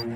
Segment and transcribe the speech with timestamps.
[0.00, 0.06] Hey,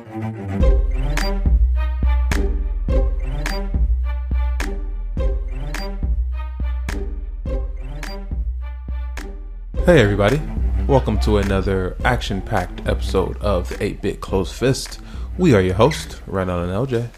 [10.00, 10.40] everybody.
[10.86, 15.00] Welcome to another action packed episode of the 8 Bit Closed Fist.
[15.36, 17.10] We are your host, Renan and LJ.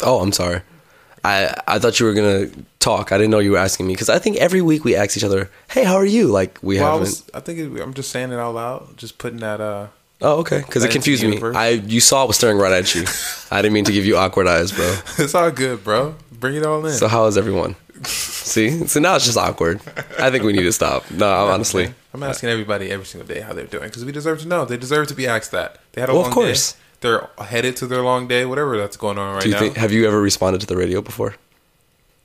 [0.00, 0.62] Oh, I'm sorry.
[1.24, 2.48] I I thought you were gonna
[2.80, 3.12] talk.
[3.12, 5.24] I didn't know you were asking me because I think every week we ask each
[5.24, 7.00] other, "Hey, how are you?" Like we Well, haven't.
[7.00, 9.86] was, I think it, I'm just saying it out loud, just putting that, uh,
[10.22, 10.60] oh, okay.
[10.60, 11.40] Because it confused me.
[11.54, 13.04] I you saw I was staring right at you.
[13.50, 14.96] I didn't mean to give you awkward eyes, bro.
[15.18, 16.14] it's all good, bro.
[16.32, 16.92] Bring it all in.
[16.92, 17.74] So how is everyone?
[18.04, 19.80] See, so now it's just awkward.
[20.18, 21.10] I think we need to stop.
[21.10, 21.92] No, I'm honestly.
[22.14, 24.64] I'm asking everybody every single day how they're doing because we deserve to know.
[24.64, 25.78] They deserve to be asked that.
[25.92, 26.72] They had a Well, of course.
[26.72, 26.78] day.
[27.00, 29.60] They're headed to their long day, whatever that's going on right Do you now.
[29.60, 29.76] think?
[29.76, 31.36] Have you ever responded to the radio before?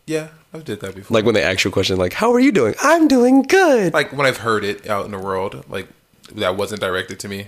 [0.06, 1.16] yeah, I've did that before.
[1.16, 3.94] Like when they ask you a question, like, "How are you doing?" I'm doing good.
[3.94, 5.88] like when I've heard it out in the world, like
[6.36, 7.48] that wasn't directed to me.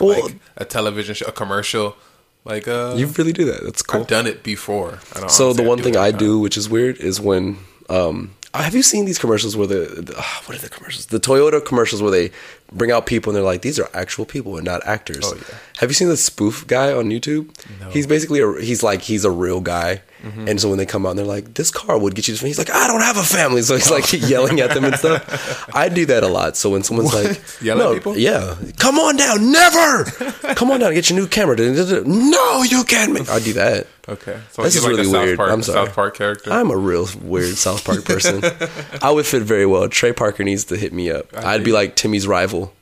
[0.00, 1.96] Well- like a television show, a commercial.
[2.44, 3.62] Like uh, you really do that.
[3.64, 4.00] That's cool.
[4.00, 5.00] I've done it before.
[5.14, 7.58] I don't So the one thing I do, which is weird, is when
[7.90, 11.06] um, have you seen these commercials where the, the ah, what are the commercials?
[11.06, 12.30] The Toyota commercials where they
[12.72, 15.24] bring out people and they're like, these are actual people and not actors.
[15.24, 15.58] Oh, yeah.
[15.78, 17.54] Have you seen the spoof guy on YouTube?
[17.80, 17.90] No.
[17.90, 21.10] He's basically a, he's like he's a real guy, and so when they come out
[21.10, 23.22] and they're like, this car would get you, this, he's like, I don't have a
[23.22, 25.68] family, so he's like yelling at them and stuff.
[25.74, 26.56] I do that a lot.
[26.56, 28.16] So when someone's like, Yell at no, people?
[28.18, 30.04] yeah, come on down, never,
[30.54, 31.56] come on down, get your new camera.
[31.56, 33.12] No, you can't.
[33.12, 33.28] Make.
[33.28, 33.86] I do that.
[34.08, 35.36] Okay, so This is like really a South weird.
[35.36, 35.86] Park, I'm sorry.
[35.86, 36.52] South Park character.
[36.52, 38.42] I'm a real weird South Park person.
[39.02, 39.88] I would fit very well.
[39.88, 41.26] Trey Parker needs to hit me up.
[41.36, 42.72] I I'd be like Timmy's rival.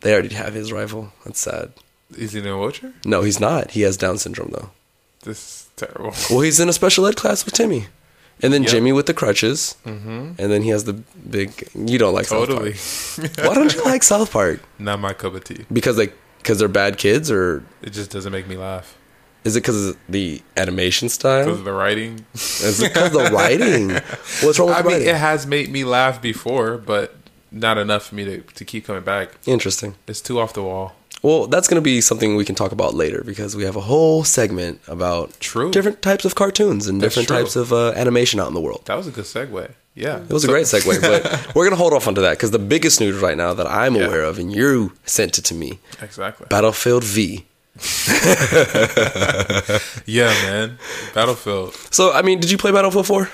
[0.00, 1.12] They already have his rival.
[1.24, 1.72] That's sad.
[2.16, 2.92] Is he in a wheelchair?
[3.04, 3.70] No, he's not.
[3.72, 4.70] He has Down syndrome though.
[5.22, 6.12] This is terrible.
[6.30, 7.86] Well, he's in a special ed class with Timmy,
[8.42, 8.70] and then Yep.
[8.72, 10.32] Jimmy with the crutches, mm-hmm.
[10.38, 10.94] and then he has the
[11.28, 11.68] big.
[11.74, 13.48] You don't like Totally, South Park.
[13.48, 14.60] Why don't you like South Park?
[14.78, 15.64] not my cup of tea.
[15.72, 18.96] Because they because they're bad kids, or It just doesn't make me laugh
[19.44, 21.48] is it because of the animation because style?
[21.50, 22.24] of the writing.
[22.32, 23.90] Is it because of the writing?
[24.42, 25.08] What's wrong with I mean, writing?
[25.08, 27.14] it has made me laugh before, but
[27.52, 29.36] not enough for me to, to keep coming back.
[29.44, 29.96] Interesting.
[30.08, 30.96] It's too off the wall.
[31.24, 33.80] Well, that's going to be something we can talk about later because we have a
[33.80, 35.70] whole segment about True.
[35.70, 37.36] different types of cartoons and That's different true.
[37.38, 38.82] types of uh, animation out in the world.
[38.84, 39.70] That was a good segue.
[39.94, 41.22] Yeah, It was a great segue, but
[41.54, 43.94] we're going to hold off onto that because the biggest news right now that I'm
[43.96, 44.04] Yeah.
[44.04, 46.46] aware of, and you sent it to me, exactly.
[46.50, 47.46] Battlefield V.
[50.06, 50.78] Yeah, man.
[51.14, 51.74] Battlefield.
[51.90, 53.30] So, I mean, did you play Battlefield 4?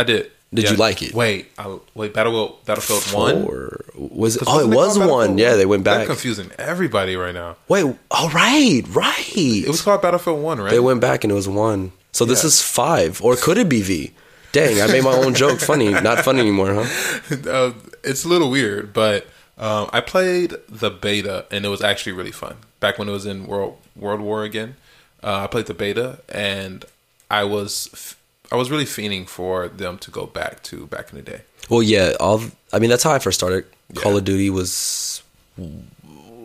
[0.00, 0.30] I did.
[0.54, 0.70] Did Yeah.
[0.72, 1.12] you like it?
[1.12, 2.14] Wait, I, wait.
[2.14, 2.64] Battlefield.
[2.64, 3.44] Battlefield one.
[3.44, 4.44] Or was it?
[4.46, 5.38] Oh, it was one.
[5.38, 6.06] Yeah, they went They're back.
[6.06, 7.56] confusing everybody right now.
[7.68, 9.26] Wait, all right, right.
[9.36, 10.70] It was called Battlefield One, right?
[10.70, 11.92] They went back and it was one.
[12.12, 14.12] So this is five, or could it be V?
[14.52, 15.90] Dang, I made my own joke funny.
[15.92, 17.36] Not funny anymore, huh?
[17.50, 19.26] uh, it's a little weird, but
[19.58, 22.56] um, I played the beta and it was actually really fun.
[22.80, 24.76] Back when it was in World World War again,
[25.22, 26.86] uh, I played the beta and
[27.30, 28.15] I was
[28.52, 31.40] I was really fiending for them to go back to back in the day.
[31.68, 32.12] Well, yeah.
[32.20, 32.42] All
[32.72, 33.64] I mean, that's how I first started.
[33.94, 35.22] Call of Duty was.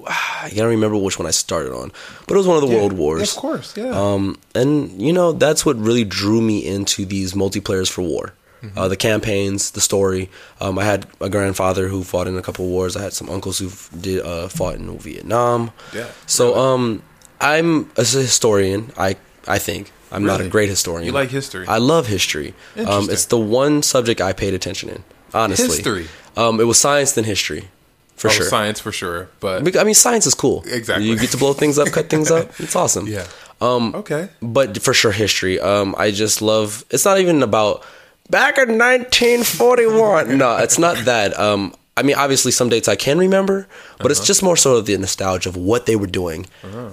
[0.08, 1.92] I can't remember which one I started on,
[2.28, 3.32] but it was one of the World Wars.
[3.36, 3.92] of course, yeah.
[3.92, 8.34] Um, and you know that's what really drew me into these multiplayers for war,
[8.64, 8.78] Mm-hmm.
[8.78, 10.30] uh, the campaigns, the story.
[10.60, 12.96] Um, I had a grandfather who fought in a couple of wars.
[12.96, 15.72] I had some uncles who did uh, fought in Vietnam.
[15.96, 17.02] Yeah, So um,
[17.40, 18.92] I'm a historian.
[18.98, 21.06] I I think I'm not a great historian.
[21.06, 21.66] You like history?
[21.68, 22.54] I love history.
[22.78, 25.04] Um, it's the one subject I paid attention in.
[25.34, 26.08] Honestly, History?
[26.38, 27.70] Um, it was science then history,
[28.18, 28.46] for Oh, sure.
[28.46, 30.64] science for sure, but I mean, science is cool.
[30.68, 31.08] Exactly.
[31.08, 32.52] You get to blow things up, cut things up.
[32.60, 33.08] It's awesome.
[33.08, 33.26] yeah.
[33.62, 34.28] Um, Okay.
[34.42, 35.60] but for sure history.
[35.60, 36.84] Um, I just love.
[36.90, 37.84] It's not even about
[38.30, 40.38] back in 1941.
[40.38, 41.38] no, it's not that.
[41.40, 44.12] Um, I mean, obviously, some dates I can remember, but Uh-huh.
[44.12, 46.48] it's just more so of the nostalgia of what they were doing.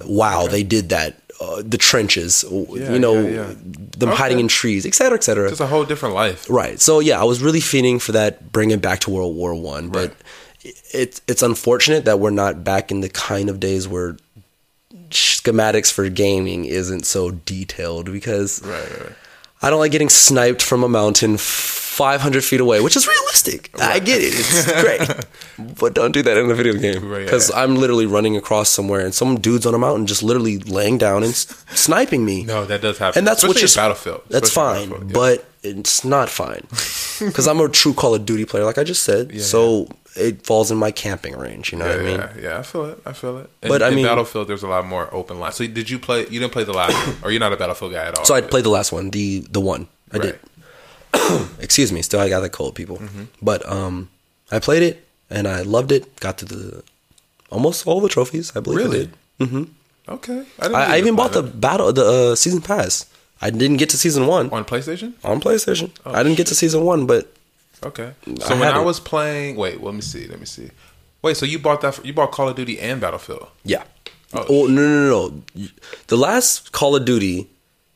[0.05, 1.17] Wow, they did that.
[1.41, 3.53] Uh, the trenches, Yeah, you know, yeah, yeah.
[3.97, 4.17] them Okay.
[4.17, 5.49] hiding in trees, etc., cetera, et cetera.
[5.49, 6.45] Just a whole different life.
[6.49, 6.81] Right.
[6.81, 9.87] So yeah, I was really feeding for that, bringing back to World War One.
[9.87, 10.13] But
[10.91, 14.17] it's it's unfortunate that we're not back in the kind of days where
[15.11, 19.15] schematics for gaming isn't so detailed because Right, right, right.
[19.61, 23.69] I don't like getting sniped from a mountain 500 feet away, which is realistic.
[23.77, 24.33] I get it.
[24.33, 25.75] It's great.
[25.79, 27.09] but don't do that in a video game.
[27.09, 27.61] Right, Because yeah.
[27.61, 31.23] I'm literally running across somewhere and some dude's on a mountain just literally laying down
[31.23, 32.43] and s- sniping me.
[32.45, 33.19] No, that does happen.
[33.19, 34.21] And that's what Especially you're in Battlefield.
[34.29, 35.13] That's Especially fine, Battlefield, yeah.
[35.13, 36.61] but it's not fine
[37.19, 39.31] because I'm a true Call of Duty player, like I just said.
[39.33, 41.71] Yeah, so it falls in my camping range.
[41.71, 42.17] You know yeah, what I mean?
[42.17, 43.01] yeah, yeah, I feel it.
[43.05, 43.49] I feel it.
[43.61, 45.51] In, But, I in mean- Battlefield, there's a lot more open line.
[45.51, 46.21] So did you play?
[46.29, 48.25] You didn't play the last, one, or you're not a Battlefield guy at all.
[48.25, 50.21] So I played the last one, the the one I Right.
[51.13, 51.49] did.
[51.59, 52.97] Excuse me, still I got the cold, people.
[52.97, 53.23] Mm-hmm.
[53.41, 54.09] But um,
[54.51, 56.19] I played it and I loved it.
[56.19, 56.83] Got to the
[57.49, 58.55] almost all the trophies.
[58.55, 58.79] I believe.
[58.79, 58.99] I Really?
[59.05, 59.13] did.
[59.39, 59.63] Mm-hmm.
[60.09, 60.39] Okay.
[60.59, 63.05] I, didn't I, I even bought the battle the uh, season pass.
[63.41, 65.13] I didn't get to season one on PlayStation.
[65.23, 65.91] on PlayStation.
[66.05, 67.33] I didn't get to season one, but
[67.83, 68.13] Okay.
[68.27, 70.27] I So when had I was playing, wait, let me see.
[70.27, 70.69] Let me see.
[71.21, 71.95] Wait, so you bought that?
[71.95, 73.47] For, you bought Call of Duty and Battlefield?
[73.63, 73.83] yeah.
[74.31, 75.67] Oh, Oh no no no no!
[76.05, 77.47] The last Call of Duty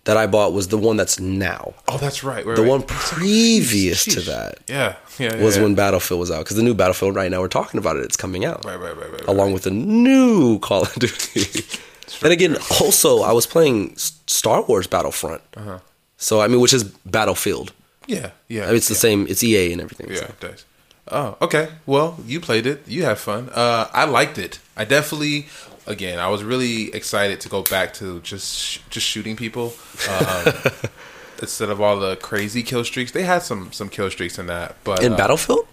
[0.05, 1.75] that I bought was the one that's now.
[1.87, 2.43] Oh, that's right.
[2.43, 2.69] right The right.
[2.69, 5.63] one previous to that Yeah, yeah, yeah was yeah.
[5.63, 8.03] when Battlefield was out because the new Battlefield right now we're talking about it.
[8.05, 8.65] It's coming out.
[8.65, 9.27] Right, right, right, right.
[9.27, 11.63] along with the new Call of Duty.
[12.23, 15.41] and again, also I was playing Star Wars Battlefront.
[15.55, 15.79] Uh-huh.
[16.17, 17.73] So I mean, which is Battlefield.
[18.07, 18.63] Yeah, yeah.
[18.63, 19.25] I mean, it's the same.
[19.27, 20.09] It's EA and everything.
[20.09, 20.25] Yeah, so.
[20.25, 20.65] it does.
[21.11, 21.69] Oh, okay.
[21.85, 22.87] Well, you played it.
[22.87, 23.49] You had fun.
[23.53, 24.59] Uh, I liked it.
[24.77, 25.47] I definitely,
[25.85, 29.73] again, I was really excited to go back to just sh- just shooting people
[30.09, 30.53] um,
[31.41, 33.11] instead of all the crazy kill streaks.
[33.11, 35.67] They had some some kill streaks in that, but In uh, Battlefield,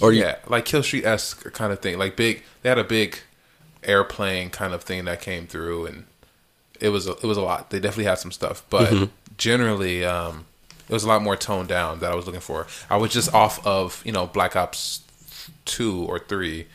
[0.00, 1.98] or you- yeah, like kill streak esque kind of thing.
[1.98, 3.18] Like big, they had a big
[3.82, 6.04] airplane kind of thing that came through, and
[6.80, 7.70] it was a, it was a lot.
[7.70, 9.04] They definitely had some stuff, but Mm-hmm.
[9.36, 10.46] generally, um,
[10.88, 12.66] it was a lot more toned down that I was looking for.
[12.90, 15.00] I was just off of you know Black Ops
[15.64, 16.66] two or three,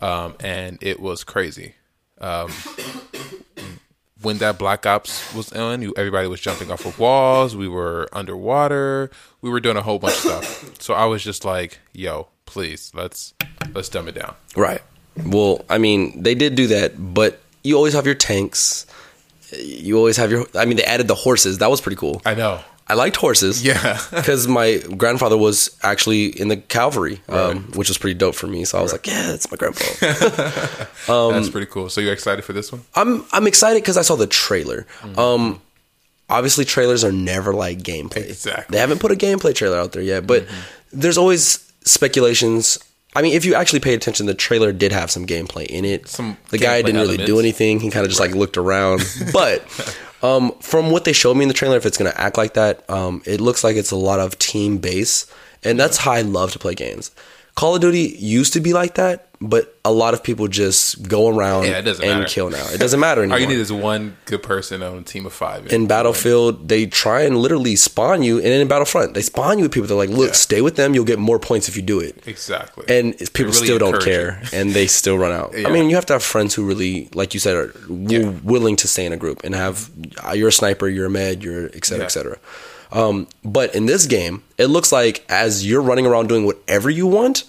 [0.00, 1.74] um, and it was crazy.
[2.20, 2.50] Um,
[4.22, 7.56] when that Black Ops was on, you, everybody was jumping off of walls.
[7.56, 9.10] We were underwater.
[9.42, 10.80] We were doing a whole bunch of stuff.
[10.80, 13.34] So I was just like, "Yo, please, let's
[13.74, 14.82] let's dumb it down." right?
[15.24, 18.86] Well, I mean, they did do that, but you always have your tanks.
[19.56, 20.46] You always have your.
[20.54, 21.58] I mean, they added the horses.
[21.58, 22.22] That was pretty cool.
[22.24, 22.60] I know.
[22.88, 23.62] I liked horses.
[23.62, 24.00] Yeah.
[24.10, 28.64] because my grandfather was actually in the cavalry, um, which was pretty dope for me.
[28.64, 29.84] So I was like, yeah, that's my grandpa.
[31.08, 31.88] Um, That's pretty cool.
[31.88, 32.82] So you're excited for this one?
[32.94, 34.86] I'm I'm excited because I saw the trailer.
[35.16, 35.58] Um,
[36.28, 38.28] obviously trailers are never like gameplay.
[38.28, 38.74] Exactly.
[38.74, 40.46] They haven't put a gameplay trailer out there yet, but
[40.92, 42.78] there's always speculations.
[43.16, 46.08] I mean, if you actually paid attention, the trailer did have some gameplay in it.
[46.08, 47.80] Some the guy didn't really do anything.
[47.80, 49.00] He kind of just like looked around.
[49.32, 49.64] but
[50.22, 52.54] um, from what they showed me in the trailer, if it's going to act like
[52.54, 55.26] that, um, it looks like it's a lot of team base,
[55.64, 57.10] and that's how I love to play games.
[57.58, 61.26] Call of Duty used to be like that, but a lot of people just go
[61.28, 62.24] around Yeah, and matter.
[62.26, 62.64] kill now.
[62.70, 63.34] It doesn't matter anymore.
[63.38, 65.66] All you need is one good person on a team of five.
[65.72, 69.72] in Battlefield, they try and literally spawn you, and in Battlefront, they spawn you with
[69.72, 69.88] people.
[69.88, 70.34] They're like, "Look, Yeah.
[70.48, 70.94] stay with them.
[70.94, 72.84] You'll get more points if you do it." exactly.
[72.96, 75.50] And people really still don't care, and they still run out.
[75.56, 75.66] Yeah.
[75.68, 78.76] I mean, you have to have friends who really, like you said, are w- willing
[78.76, 79.90] to stay in a group and have.
[80.26, 80.86] uh, You're a sniper.
[80.88, 81.42] You're a med.
[81.42, 82.36] You're et cetera, et cetera.
[82.90, 87.06] Um, but in this game, it looks like as you're running around doing whatever you
[87.06, 87.44] want.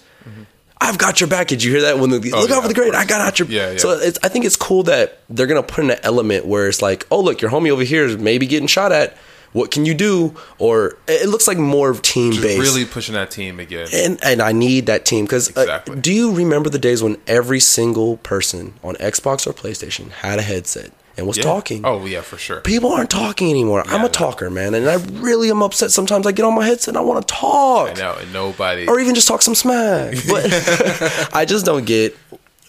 [0.82, 1.48] I've got your back.
[1.48, 1.98] Did you hear that?
[1.98, 2.34] When the look Mm-hmm.
[2.34, 2.94] Oh, yeah, out for the grade.
[2.94, 3.48] I got out your.
[3.48, 3.76] Yeah, yeah.
[3.78, 6.80] So it's, I think it's cool that they're gonna put in an element where it's
[6.80, 9.14] like, oh look, your homie over here is maybe getting shot at.
[9.52, 10.34] What can you do?
[10.58, 12.60] Or it looks like more team Just based.
[12.62, 13.88] really pushing that team again.
[13.92, 16.00] and and I need that team because Exactly.
[16.00, 20.42] do you remember the days when every single person on Xbox or PlayStation had a
[20.42, 21.42] headset and was Yeah.
[21.44, 21.84] talking?
[21.84, 22.60] Oh yeah, for sure.
[22.60, 23.82] People aren't talking anymore.
[23.86, 24.06] I'm no.
[24.06, 25.90] a talker, man, and I really am upset.
[25.90, 28.86] Sometimes I get on my headset and I want to talk I know, and nobody.
[28.86, 30.14] or even just talk some smack.
[30.28, 30.46] But
[31.34, 32.16] I just don't get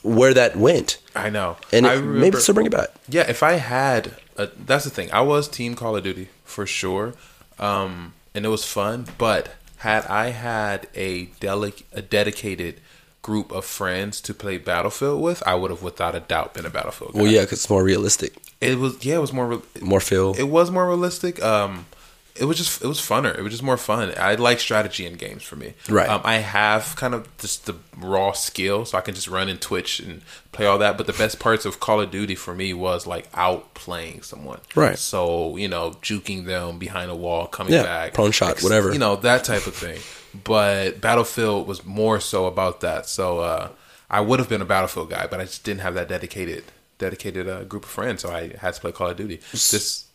[0.04, 0.98] where that went.
[1.16, 1.58] I know.
[1.72, 2.90] And I it, maybe still bring it back.
[3.08, 5.12] Yeah, if I had, a, that's the thing.
[5.12, 7.14] I was Team Call of Duty for sure,
[7.60, 9.06] um, and it was fun.
[9.18, 12.80] But had I had a delic- a dedicated
[13.22, 16.70] group of friends to play Battlefield with, I would have without a doubt been a
[16.70, 17.14] Battlefield.
[17.14, 17.22] Guy.
[17.22, 19.04] Well, yeah, because it's more realistic, it was.
[19.06, 19.48] Yeah, it was more.
[19.48, 20.34] Re- more feel.
[20.38, 21.42] it was more realistic.
[21.44, 21.86] Um,
[22.34, 23.38] it was just it was funner.
[23.38, 24.14] It was just more fun.
[24.18, 25.74] I like strategy in games for me.
[25.90, 26.08] Right.
[26.08, 29.60] Um, I have kind of just the raw skill, so I can just run and
[29.62, 30.22] twitch and
[30.54, 30.98] play all that.
[30.98, 34.62] But the best parts of Call of Duty for me was like outplaying someone.
[34.76, 34.98] Right.
[34.98, 38.94] So you know, juking them behind a wall, coming Yeah, back, prone shot, whatever.
[38.94, 40.00] You know that type of thing.
[40.44, 43.06] But Battlefield was more so about that.
[43.08, 43.70] So uh,
[44.10, 46.64] I would have been a Battlefield guy, but I just didn't have that dedicated
[46.98, 49.38] dedicated uh, group of friends, so I had to play Call of Duty.
[49.52, 50.06] This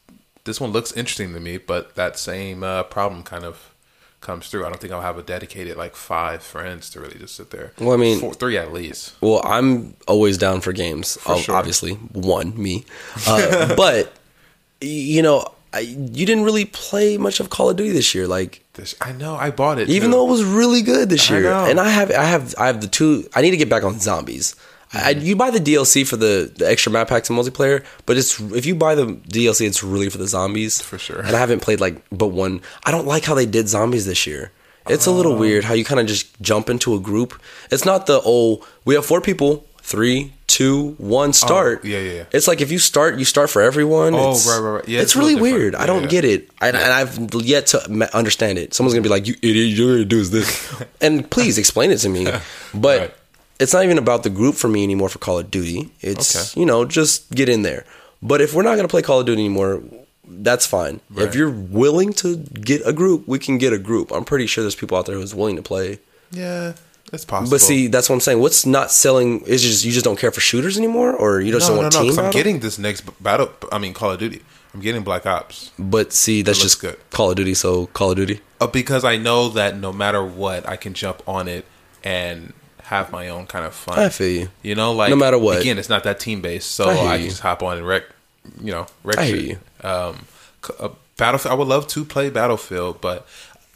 [0.45, 3.73] this one looks interesting to me, but that same uh, problem kind of
[4.21, 4.65] comes through.
[4.65, 7.73] I don't think I'll have a dedicated like five friends to really just sit there.
[7.79, 9.15] Well, I mean- Four, three at least.
[9.21, 11.19] Well, I'm always down for games.
[11.27, 11.57] ob- sure.
[11.57, 12.85] Obviously, one me,
[13.27, 14.13] uh, but
[14.81, 18.27] you know, I, you didn't really play much of Call of Duty this year.
[18.29, 20.17] Like, This, I know I bought it, even too.
[20.17, 21.65] though it was really good this I year, know.
[21.65, 23.29] and I have, I have, I have the two.
[23.35, 24.55] I need to get back on zombies.
[24.93, 28.39] I, you buy the DLC for the, the extra map packs and multiplayer, but it's
[28.41, 31.19] if you buy the DLC, it's really for the zombies For sure.
[31.21, 32.61] And I haven't played like but one.
[32.85, 34.53] I don't like how they did zombies this year.
[34.89, 35.39] It's a little Oh.
[35.39, 37.35] weird how you kind of just jump into a group.
[37.73, 41.83] It's not the oh we have four people, three, two, one, start.
[41.85, 42.25] Oh, yeah, yeah, yeah.
[42.33, 44.15] It's like if you start, you start for everyone.
[44.15, 44.89] Oh, It's- right, right, right.
[44.89, 45.75] Yeah, it's, it's really weird.
[45.77, 46.09] I don't yeah.
[46.17, 47.79] get it, and, and I've yet to
[48.17, 48.75] understand it.
[48.75, 49.79] Someone's gonna be like, "You idiot!
[49.79, 50.49] You're gonna do is this,"
[51.01, 52.27] and please explain it to me.
[52.75, 53.15] But Right.
[53.61, 55.91] it's not even about the group for me anymore for Call of Duty.
[56.01, 56.61] It's Okay.
[56.61, 57.85] you know just get in there.
[58.23, 59.83] But if we're not gonna play Call of Duty anymore,
[60.29, 61.01] that's fine.
[61.11, 61.29] Right.
[61.29, 61.51] If you're
[61.81, 62.37] willing to
[62.71, 64.11] get a group, we can get a group.
[64.11, 66.01] I'm pretty sure there's people out there who's willing to play.
[66.33, 66.73] Yeah,
[67.13, 67.51] it's possible.
[67.51, 68.41] But see, that's what I'm saying.
[68.41, 71.69] What's not selling is just you just don't care for shooters anymore, or you just
[71.69, 72.01] no, don't no, want no.
[72.03, 73.51] team 'cause I'm getting this next battle.
[73.73, 74.43] I mean, Call of Duty.
[74.75, 76.99] I'm getting Black Ops But see, that's just good.
[77.11, 77.55] Call of Duty.
[77.55, 78.41] So Call of Duty.
[78.61, 81.65] uh, because I know that no matter what, I can jump on it
[82.05, 83.99] and have my own kind of fun.
[83.99, 84.49] I feel you.
[84.63, 85.61] You know, like No matter what.
[85.61, 88.05] Again, it's not that team based, so I I, just hop on and wreck.
[88.61, 89.85] You know, wreck I hear shit.
[89.85, 90.27] Um,
[90.79, 91.53] uh, Battlefield.
[91.53, 93.27] I would love to play Battlefield, but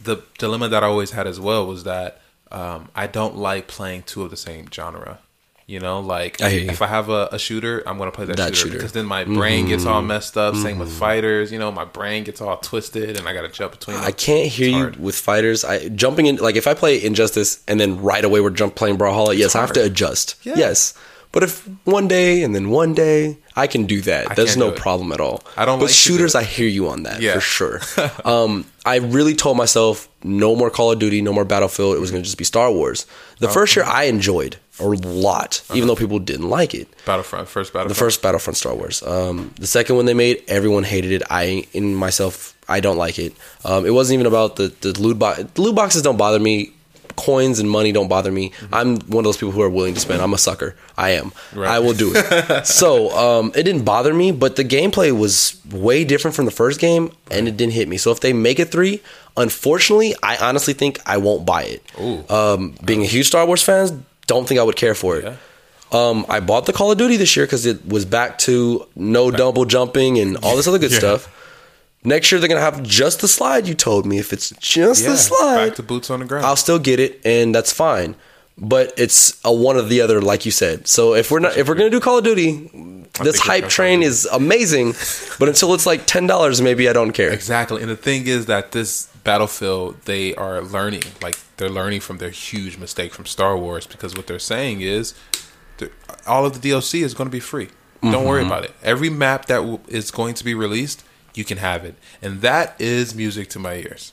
[0.03, 2.20] the dilemma that I always had as well was that
[2.51, 5.19] um, I don't like playing two of the same genre.
[5.67, 8.57] You know, like I if I have a, a shooter, I'm gonna play that, That
[8.57, 8.69] shooter, shooter.
[8.71, 8.77] Mm-hmm.
[8.79, 10.57] because then my brain gets all messed up.
[10.57, 11.53] Same with fighters.
[11.53, 13.97] You know, my brain gets all twisted, and I gotta jump between.
[13.97, 14.05] Them.
[14.05, 14.97] I can't hear It's you hard.
[14.97, 15.65] with fighters.
[15.65, 18.99] I jumping in like if I play Injustice and then right away we're jump playing
[18.99, 19.37] Brawlhalla.
[19.39, 20.35] Yes, I have to adjust.
[20.45, 20.55] Yeah.
[20.57, 20.93] Yes,
[21.31, 24.37] but if one day and then one day I can do that.
[24.37, 25.43] There's no problem at all.
[25.57, 26.35] I don't But like to do shooters.
[26.35, 27.35] I hear you on that Yeah.
[27.35, 27.81] for sure.
[28.25, 31.97] um, I really told myself no more Call of Duty, no more Battlefield.
[31.97, 33.07] It was going to just be Star Wars.
[33.39, 36.89] The first year I enjoyed a lot, even though people didn't like it.
[37.05, 37.89] Battlefront, first Battlefront.
[37.97, 39.03] The first Battlefront Star Wars.
[39.03, 41.23] Um, the second one they made, everyone hated it.
[41.31, 43.35] I, in myself, I don't like it.
[43.65, 45.45] Um, it wasn't even about the the loot box.
[45.59, 46.73] Loot boxes don't bother me.
[47.21, 48.53] Coins and money don't bother me.
[48.73, 50.23] I'm one of those people who are willing to spend.
[50.23, 50.75] I'm a sucker.
[50.97, 51.33] I am.
[51.55, 51.69] Right.
[51.71, 52.67] I will do it.
[52.81, 56.81] so um, it didn't bother me, but the gameplay was way different from the first
[56.81, 57.97] game, and it didn't hit me.
[57.99, 59.03] So if they make it three,
[59.37, 62.31] unfortunately, I honestly think I won't buy it.
[62.31, 65.25] Um, being a huge Star Wars fan, don't think I would care for it.
[65.25, 65.37] Yeah.
[65.93, 69.31] Um, I bought the Call of Duty this year because it was back to no
[69.33, 70.99] double jumping and all this other good Yeah.
[70.99, 71.37] stuff.
[72.03, 74.19] Next year they're gonna have just the slide you told me.
[74.19, 76.47] If it's just yeah, the slide, back to boots on the ground.
[76.47, 78.15] I'll still get it, and that's fine.
[78.57, 80.87] But it's a one or the other, like you said.
[80.87, 82.71] So if we're not, if we're gonna do Call of Duty,
[83.23, 84.95] this hype train is amazing.
[85.39, 87.31] but until it's like ten dollars, maybe I don't care.
[87.33, 87.83] Exactly.
[87.83, 91.03] And the thing is that this Battlefield, they are learning.
[91.23, 95.13] Like, they're learning from their huge mistake from Star Wars because what they're saying is
[96.27, 97.69] all of the DLC is going to be free.
[98.03, 98.27] Don't Mm-hmm.
[98.29, 98.73] worry about it.
[98.83, 101.05] Every map that w- is going to be released,
[101.35, 101.95] you can have it.
[102.23, 104.11] And that is music to my ears.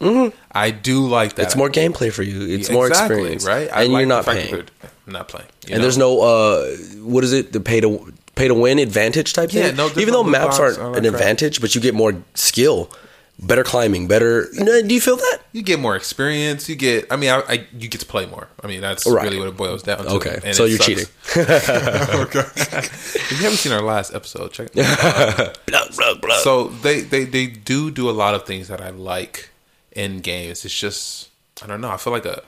[0.51, 1.41] I do like that.
[1.41, 1.47] Mm-hmm.
[1.47, 2.41] It's more gameplay for you.
[2.55, 3.69] It's more Exactly, experience, right?
[3.73, 4.51] I And like you're not that paying.
[4.55, 4.65] they're
[5.07, 5.47] not playing.
[5.63, 5.81] and know?
[5.81, 6.67] there's no uh,
[7.01, 7.53] what is it?
[7.53, 9.63] The pay to pay to win advantage type thing.
[9.65, 11.05] Yeah, no, Even though maps aren't an that.
[11.13, 12.91] advantage, but you get more skill,
[13.39, 14.47] better climbing, better.
[14.53, 15.39] You know, do you feel that?
[15.53, 16.67] you get more experience.
[16.69, 18.47] You get, I mean, I, I you get to play more.
[18.63, 19.23] I mean, that's Right.
[19.23, 20.09] really what it boils down to.
[20.11, 20.87] Okay, And so you're sucks.
[20.87, 21.05] cheating.
[21.37, 22.39] okay.
[22.39, 24.69] if you haven't seen our last episode, check.
[24.73, 25.57] it out.
[25.67, 26.37] Blah, blah, blah.
[26.37, 29.49] so they, they they do do a lot of things that I like
[29.91, 30.63] in games.
[30.65, 31.29] It's just
[31.63, 31.89] I don't know.
[31.89, 32.43] I feel like a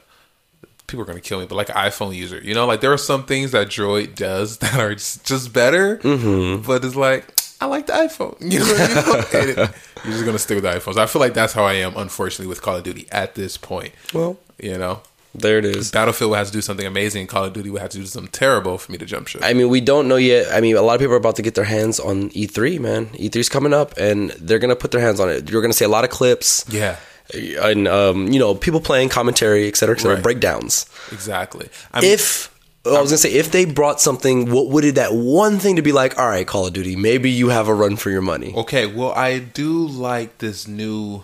[0.87, 2.97] people are gonna kill me, but like an iPhone user, you know, like there are
[2.97, 5.97] some things that Droid does that are just, just better.
[5.97, 6.65] Mm-hmm.
[6.65, 7.27] But it's like
[7.61, 8.35] I like the iPhone.
[8.41, 9.63] You know, you know?
[9.65, 9.71] it,
[10.05, 10.97] you're just gonna stick with the iPhones.
[10.97, 13.91] I feel like that's how I am, unfortunately, with Call of Duty at this point.
[14.13, 15.01] Well, You know,
[15.35, 15.91] there it is.
[15.91, 17.27] Battlefield would have to do something amazing.
[17.27, 19.41] Call of Duty would have to do something terrible for me to jump ship.
[19.43, 20.47] I mean, we don't know yet.
[20.53, 23.07] I mean, a lot of people are about to get their hands on E3, man.
[23.07, 25.49] E3's coming up, and they're gonna put their hands on it.
[25.49, 26.95] You're gonna see a lot of clips, yeah,
[27.33, 30.23] and um, you know, people playing commentary, et cetera, et cetera, Right.
[30.23, 30.85] breakdowns.
[31.11, 31.69] exactly.
[31.93, 32.49] I mean, if
[32.85, 35.81] I was gonna say if they brought something, what would it that one thing to
[35.81, 36.17] be like?
[36.17, 38.53] All right, Call of Duty, maybe you have a run for your money.
[38.55, 41.23] Okay, well, I do like this new,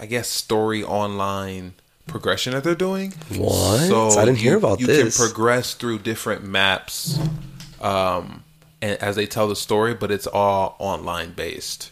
[0.00, 1.74] I guess, story online
[2.06, 3.14] progression that they're doing.
[3.36, 3.88] What?
[3.88, 4.98] So I didn't hear you- about you this.
[4.98, 7.18] You can progress through different maps,
[7.80, 8.42] um,
[8.82, 11.90] and as they tell the story, but it's all online based.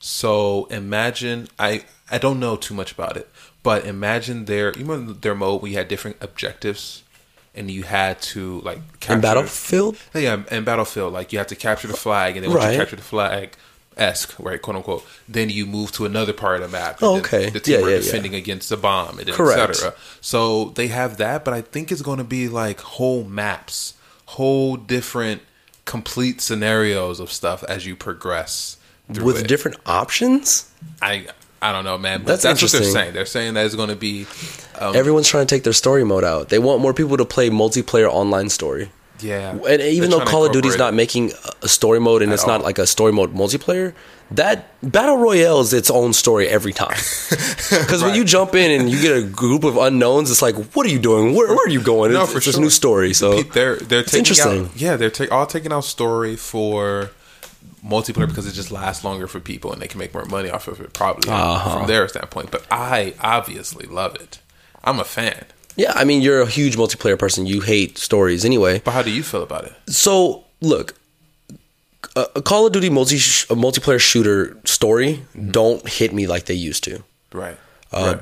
[0.00, 3.28] So imagine I I don't know too much about it,
[3.62, 7.02] but imagine their you remember their mode we had different objectives,
[7.54, 11.56] and you had to like In capture- Battlefield, yeah, in Battlefield, like you have to
[11.56, 12.72] capture the flag, and then once Right.
[12.72, 13.50] you capture the flag,
[13.96, 16.98] esque, right, quote unquote, then you move to another part of the map.
[17.00, 17.50] Oh, okay.
[17.50, 18.02] The team Yeah, are yeah, yeah.
[18.02, 19.94] defending against the bomb, and then et cetera.
[20.20, 23.94] So they have that, but I think it's going to be like whole maps,
[24.26, 25.42] whole different,
[25.84, 28.78] complete scenarios of stuff as you progress
[29.12, 29.46] through with it.
[29.46, 30.70] different options.
[31.02, 31.26] I
[31.64, 33.14] I don't know, man, but That's that's, what they're saying.
[33.14, 34.26] They're saying that it's going to be,
[34.78, 36.50] um, Everyone's trying to take their story mode out.
[36.50, 38.90] They want more people to play multiplayer online story.
[39.20, 39.56] yeah.
[39.68, 42.66] And even though Call of Duty's not making a story mode and it's not all.
[42.66, 43.94] like a story mode multiplayer,
[44.30, 46.98] that battle royale is its own story every time.
[47.70, 50.86] Because when you jump in and you get a group of unknowns, it's like, what
[50.86, 51.34] are you doing?
[51.34, 52.12] Where, where are you going?
[52.12, 52.62] No, it's for it's this sure.
[52.62, 53.14] new story.
[53.14, 54.66] So they're they're taking interesting.
[54.66, 57.10] out yeah they're ta- all taking out story for
[57.84, 60.68] multiplayer because it just lasts longer for people and they can make more money off
[60.68, 61.78] of it probably Uh-huh.
[61.78, 62.50] from their standpoint.
[62.50, 64.38] But I obviously love it.
[64.82, 65.44] I'm a fan.
[65.76, 67.46] Yeah, I mean, you're a huge multiplayer person.
[67.46, 68.80] You hate stories anyway.
[68.84, 69.72] But how do you feel about it?
[69.88, 70.94] So, look,
[72.16, 75.50] a, Call of Duty multi a multiplayer shooter story Mm-hmm.
[75.50, 77.02] don't hit me like they used to.
[77.32, 77.56] Right.
[77.92, 78.18] Uh,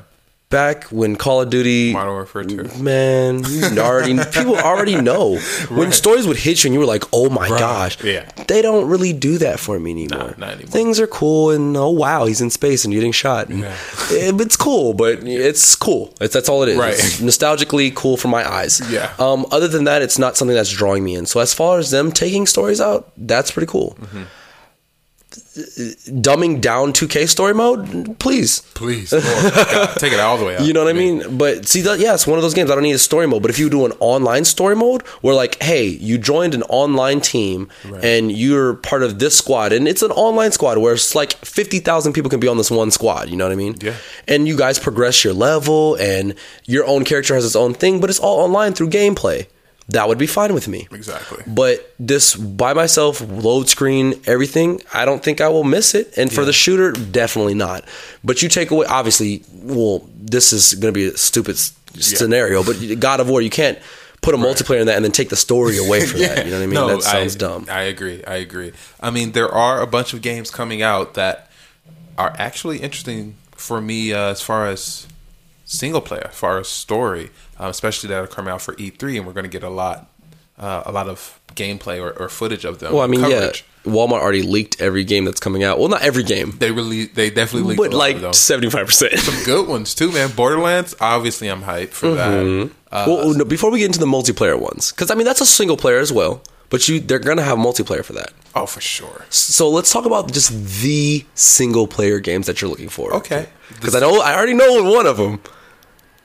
[0.53, 2.83] Back when Call of Duty, Modern Warfare 2.
[2.83, 5.39] man, you already people already know
[5.71, 5.95] when Right.
[5.95, 8.31] stories would hit you and you were like, "Oh my gosh!" Yeah.
[8.49, 10.35] they don't really do that for me anymore.
[10.37, 10.71] not anymore.
[10.71, 13.49] Things are cool, and oh wow, he's in space and getting shot.
[13.49, 13.75] And Yeah.
[14.11, 16.13] it- it's cool, but it's cool.
[16.21, 16.77] It's, that's all it is.
[16.79, 16.93] Right.
[16.95, 18.81] It's nostalgically cool for my eyes.
[18.91, 19.11] Yeah.
[19.19, 19.47] Um.
[19.51, 21.25] Other than that, it's not something that's drawing me in.
[21.27, 23.97] So as far as them taking stories out, that's pretty cool.
[25.55, 28.61] Dumbing down 2K story mode, please.
[28.75, 30.65] Please, Lord, God, take it all the way out.
[30.65, 31.37] You know what I mean?
[31.37, 32.71] But see, that, yeah, it's one of those games.
[32.71, 33.43] I don't need a story mode.
[33.43, 37.21] But if you do an online story mode, where like, hey, you joined an online
[37.21, 37.69] team
[38.03, 41.81] and you're part of this squad, and it's an online squad where it's like fifty
[41.81, 43.29] thousand people can be on this one squad.
[43.29, 43.77] You know what I mean?
[43.81, 43.97] Yeah.
[44.27, 48.09] And you guys progress your level, and your own character has its own thing, but
[48.09, 49.47] it's all online through gameplay.
[49.89, 50.89] That would be fine with me.
[50.93, 51.43] Exactly.
[51.47, 56.17] But this by myself, load screen, everything, I don't think I will miss it.
[56.17, 57.85] And for the shooter, definitely not.
[58.23, 62.65] But you take away, obviously, well, this is going to be a stupid s scenario,
[62.65, 63.79] but God of War, you can't
[64.23, 66.47] put a multiplayer in that and then take the story away from that.
[66.47, 66.97] You know what I mean?
[66.97, 67.67] that sounds I, dumb.
[67.69, 68.25] I agree.
[68.25, 68.73] I agree.
[69.01, 71.51] I mean, there are a bunch of games coming out that
[72.17, 75.07] are actually interesting for me uh, as far as
[75.73, 79.27] single player, as far as story, uh, especially that are coming out for E3, and
[79.27, 80.09] we're going to get a lot,
[80.59, 82.93] uh, a lot of gameplay or, or footage of them.
[82.93, 83.65] well, I mean, coverage.
[83.85, 85.79] yeah, Walmart already leaked every game that's coming out.
[85.79, 89.19] Well, not every game, They really, they definitely leaked but a like 75%.
[89.19, 90.31] Some good ones too, man.
[90.37, 92.69] Borderlands, obviously, I'm hyped for Mm-hmm.
[92.69, 92.73] that.
[92.97, 95.47] Uh, well, no, before we get into the multiplayer ones, because I mean, that's a
[95.47, 96.43] single player as well.
[96.71, 98.33] But you, they're gonna have multiplayer for that.
[98.55, 99.27] oh, for sure.
[99.29, 100.51] So let's talk about just
[100.83, 103.13] the single player games that you're looking for.
[103.17, 103.47] Okay.
[103.69, 105.41] Because I know I already know one of them.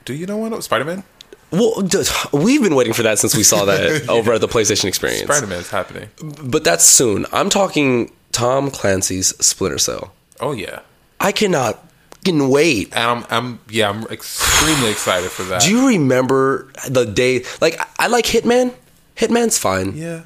[0.08, 1.04] Do you know what Spider Man.
[1.50, 1.86] Well,
[2.32, 5.24] we've been waiting for that since we saw that over at the PlayStation Experience.
[5.24, 6.08] Spider Man is happening.
[6.42, 7.26] But that's soon.
[7.30, 10.14] I'm talking Tom Clancy's Splinter Cell.
[10.40, 10.80] Oh yeah.
[11.20, 12.94] I cannot fucking wait.
[12.96, 15.60] And I'm, I'm, yeah, I'm extremely excited for that.
[15.60, 17.44] Do you remember the day?
[17.60, 18.72] Like, I like Hitman.
[19.14, 19.94] Hitman's fine.
[19.94, 20.22] yeah,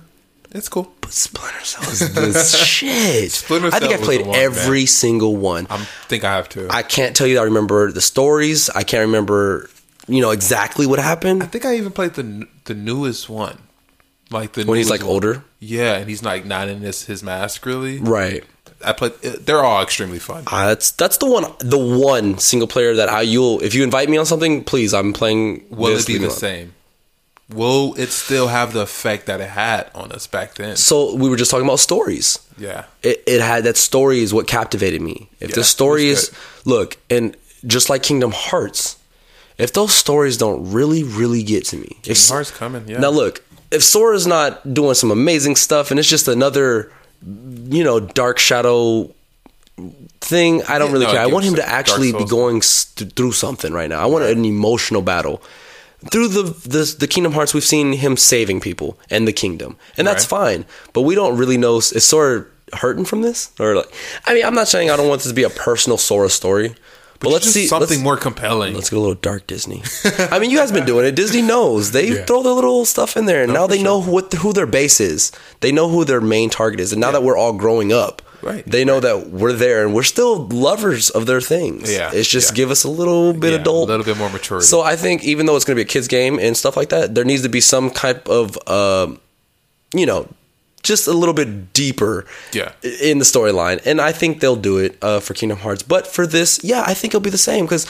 [0.55, 0.93] it's cool.
[1.01, 2.33] But Splinter Cell is the
[2.67, 3.31] shit.
[3.33, 4.87] Splinter I think I've played one, every man.
[4.87, 5.67] single one.
[5.71, 6.69] I think I have to.
[6.69, 8.71] I, I can't tell you that I remember the stories.
[8.71, 9.71] I can't remember,
[10.09, 11.43] you know, exactly what happened.
[11.43, 13.59] I think I even played the the newest one,
[14.31, 15.11] like the When he's, like, one.
[15.11, 15.45] older?
[15.59, 17.99] Yeah, and he's like not in his his mask really.
[17.99, 18.45] Right.
[18.85, 19.13] I played.
[19.23, 20.43] They're all extremely fun.
[20.49, 24.09] Uh, that's that's the one the one single player that I you'll if you invite
[24.09, 25.65] me on something, please I'm playing.
[25.71, 26.75] Will it be the same?
[27.53, 30.77] Will it still have the effect that it had on us back then?
[30.77, 32.39] So we were just talking about stories.
[32.59, 32.85] Yeah.
[33.03, 35.29] It, it had that story is what captivated me.
[35.41, 36.31] If Yeah, the story is
[36.65, 37.37] look and
[37.67, 38.97] just like Kingdom Hearts,
[39.59, 42.89] if those stories don't really really get to me, if Kingdom Hearts coming.
[42.89, 42.99] Yeah.
[43.01, 46.93] Now look, if Sora's not doing some amazing stuff and it's just another,
[47.25, 49.11] you know, Dark Shadow
[50.21, 51.21] thing, I don't Yeah, really no, care.
[51.23, 54.01] I want him to actually be going st- through something right now.
[54.03, 55.43] I want an emotional battle.
[56.11, 60.07] Through the, the the Kingdom Hearts, we've seen him saving people and the kingdom, and
[60.07, 60.41] that's Right.
[60.41, 60.65] fine.
[60.93, 63.93] But we don't really know is Sora hurting from this, or like,
[64.27, 66.75] I mean, I'm not saying I don't want this to be a personal Sora story,
[67.23, 68.75] but, let's Just see something let's- more compelling.
[68.75, 69.83] Let's get a little dark Disney.
[70.05, 71.15] I mean, you guys been doing it.
[71.15, 72.25] Disney knows they Yeah.
[72.25, 75.01] throw their little stuff in there, and now for they know what who their base
[75.01, 75.33] is.
[75.61, 78.65] They know who their main target is, and now that we're all growing up, Right.
[78.67, 81.93] They know that we're there, and we're still lovers of their things.
[81.93, 82.57] Yeah, it's just yeah.
[82.57, 84.67] give us a little bit Yeah, adult, a little bit more maturity.
[84.67, 86.89] So I think even though it's going to be a kids game and stuff like
[86.89, 89.21] that, there needs to be some type of, um,
[89.95, 90.27] you know,
[90.83, 92.73] just a little bit deeper Yeah.
[92.83, 93.81] in the storyline.
[93.87, 95.83] And I think they'll do it uh, for Kingdom Hearts.
[95.83, 97.87] But for this, yeah, I think it'll be the same because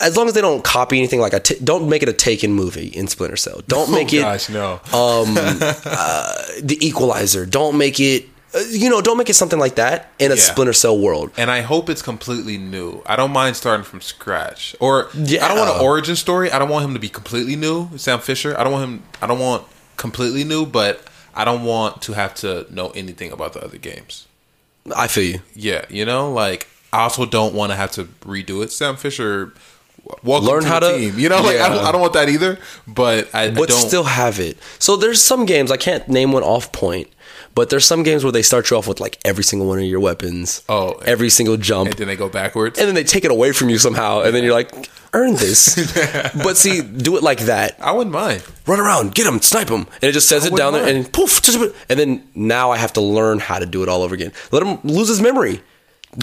[0.00, 2.52] as long as they don't copy anything like a, t- don't make it a Taken
[2.52, 3.60] movie in Splinter Cell.
[3.68, 4.72] Don't make oh, it gosh, no.
[4.92, 7.44] um, uh, the Equalizer.
[7.46, 10.40] Don't make it, uh, you know, don't make it something like that in a Yeah.
[10.40, 11.30] Splinter Cell world.
[11.36, 13.02] and I hope it's completely new.
[13.06, 14.74] I don't mind starting from scratch.
[14.80, 15.44] Or Yeah.
[15.44, 16.50] I don't want an origin story.
[16.50, 17.90] I don't want him to be completely new.
[17.96, 18.58] Sam Fisher.
[18.58, 19.02] I don't want him.
[19.22, 19.64] I don't want
[19.98, 21.02] completely new, but
[21.34, 24.26] I don't want to have to know anything about the other games.
[24.96, 25.40] I feel you.
[25.54, 28.72] Yeah, you know, like I also don't want to have to redo it.
[28.72, 29.52] Sam Fisher.
[30.24, 31.18] Welcome Learn to how the to- team.
[31.18, 32.58] You know, like I, don't, I don't want that either.
[32.86, 33.78] But I, I but don't.
[33.78, 34.56] still have it.
[34.78, 37.08] So there's some games I can't name one off point,
[37.54, 39.84] but there's some games where they start you off with like every single one of
[39.84, 40.62] your weapons.
[40.68, 40.92] Oh.
[41.04, 42.78] every single jump, and then they go backwards.
[42.78, 44.72] and then they take it away from you somehow, and then you're like,
[45.12, 45.74] earn this.
[46.44, 47.76] but see, do it like that.
[47.80, 48.42] I wouldn't mind.
[48.66, 51.12] Run around, get him, snipe him, and it just says it wouldn't down there, and
[51.12, 51.40] poof,
[51.88, 54.32] and then now I have to learn how to do it all over again.
[54.52, 55.62] Let him lose his memory.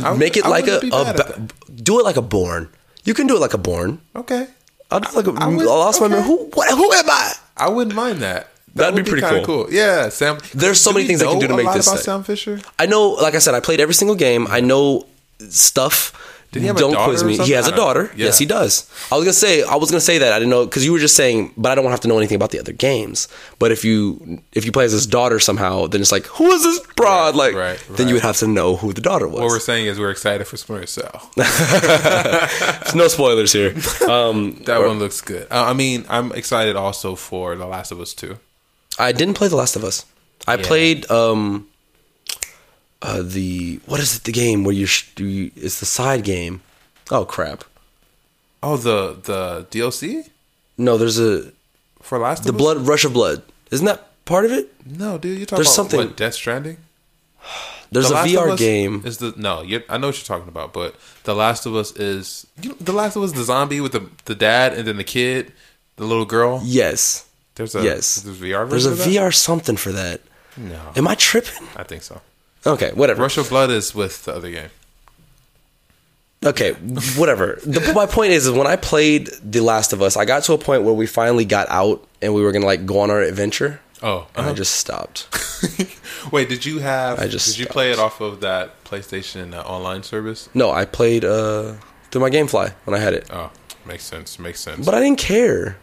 [0.04, 2.70] I Make it I like a, a mad at ba- do it like a Bourne.
[3.06, 4.02] You can do it like a Bourne.
[4.16, 4.48] Okay.
[4.92, 6.16] I'll just like I would- lost my okay.
[6.16, 6.28] memory.
[6.28, 7.34] Who what, who am I?
[7.56, 8.50] I wouldn't mind that.
[8.78, 9.68] That That'd be pretty kinda cool.
[9.72, 10.38] Yeah, Sam.
[10.54, 12.00] There's so do many things I can do to a make lot this about.
[12.00, 12.60] Sam Fisher.
[12.80, 14.48] I know, like I said, I played every single game.
[14.50, 15.06] I know
[15.50, 16.14] stuff.
[16.54, 17.38] Did he have Don't quiz me.
[17.38, 18.10] He has a daughter.
[18.16, 18.26] Yeah.
[18.28, 18.90] Yes, he does.
[19.12, 19.64] I was gonna say.
[19.64, 20.32] I was gonna say that.
[20.32, 22.38] I didn't know because you were just saying, but I don't have to know anything
[22.38, 23.28] about the other games.
[23.60, 26.64] But if you if you play as his daughter somehow, then it's like, who is
[26.64, 27.36] this broad?
[27.36, 29.42] like, right, then you would have to know who the daughter was.
[29.42, 31.30] What we're saying is we're excited for Splinter Cell.
[32.96, 33.76] no spoilers here.
[34.08, 35.48] Um, That one looks good.
[35.52, 38.38] Uh, I mean, I'm excited also for The Last of Us 2.
[39.00, 40.06] I didn't play The Last of Us.
[40.48, 40.66] I Yeah.
[40.66, 41.68] played um,
[43.02, 44.24] uh, the what is it?
[44.24, 46.62] The game where you, sh- you it's the side game.
[47.12, 47.64] Oh crap!
[48.64, 50.30] Oh, the the DLC
[50.78, 51.52] No, there's a
[52.02, 52.60] for Last the of Us?
[52.62, 53.44] blood rush of blood.
[53.72, 54.74] Isn't that part of it?
[54.86, 56.78] No, dude, you're talking There's about something- what, Death Stranding.
[57.92, 59.02] There's The a Last VR game.
[59.06, 59.60] Is the no?
[59.90, 62.92] I know what you're talking about, but The Last of Us is you know, The
[62.94, 65.54] Last of Us the zombie with the the dad and then the kid,
[65.98, 66.62] the little girl.
[66.66, 67.26] Yes,
[67.58, 68.22] There's a yes.
[68.22, 68.70] There's a VR.
[68.70, 68.92] There's a?
[68.92, 70.22] VR something for that.
[70.56, 71.68] No, Am I tripping?
[71.76, 72.22] I think so.
[72.66, 73.22] Okay, whatever.
[73.22, 74.70] Rush of Blood is with the other game.
[76.46, 76.74] Okay,
[77.18, 77.60] whatever.
[77.66, 80.54] The, my point is, is when I played The Last of Us, I got to
[80.54, 83.22] a point where we finally got out and we were gonna like go on our
[83.22, 84.54] adventure, Oh, and I uh-huh.
[84.56, 85.28] just stopped.
[86.32, 86.48] wait.
[86.50, 87.20] Did you have?
[87.20, 90.50] I just did you play it off of that PlayStation uh, online service?
[90.54, 91.74] No, I played uh,
[92.12, 93.52] through my GameFly when I had it, Oh,
[93.86, 94.38] makes sense.
[94.38, 94.86] Makes sense.
[94.86, 95.78] but I didn't care.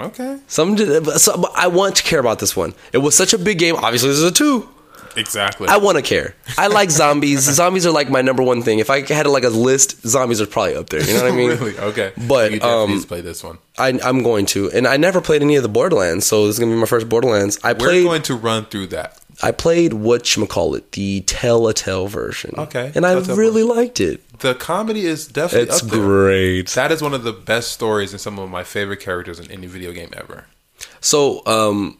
[0.00, 2.74] Okay, Some did, but some, but I want to care about this one.
[2.92, 3.76] It was such a big game.
[3.76, 4.68] Obviously, this is a two.
[5.16, 5.68] Exactly.
[5.68, 6.34] I want to care.
[6.58, 7.40] I like zombies.
[7.54, 8.78] zombies are like my number one thing.
[8.78, 11.02] If I had like a list, zombies are probably up there.
[11.02, 11.48] You know what I mean?
[11.58, 11.78] really?
[11.78, 12.12] Okay.
[12.26, 13.58] But, you um, need to play this one.
[13.78, 16.60] I, I'm going to, and I never played any of the Borderlands, so this is
[16.60, 17.58] gonna be my first Borderlands.
[17.62, 19.20] I We're going to run through that.
[19.42, 22.54] I played what you call it, the Telltale version.
[22.56, 24.26] Okay, and I Telltale really liked it.
[24.38, 26.00] The comedy is definitely It's up there.
[26.00, 26.68] great.
[26.70, 29.66] That is one of the best stories and some of my favorite characters in any
[29.66, 30.46] video game ever.
[31.00, 31.98] So, um,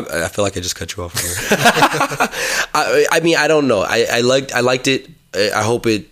[0.00, 1.20] I, I feel like I just cut you off.
[1.20, 1.34] Here.
[2.74, 3.80] I, I mean, I don't know.
[3.80, 5.08] I, I liked, I liked it.
[5.34, 6.08] I hope it.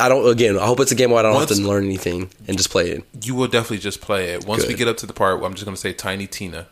[0.00, 0.28] I don't.
[0.28, 2.70] Again, I hope it's a game where I don't have to learn anything and just
[2.70, 3.04] play it.
[3.22, 4.46] You will definitely just play it.
[4.46, 6.66] Once we get up to the part where I'm just going to say Tiny Tina.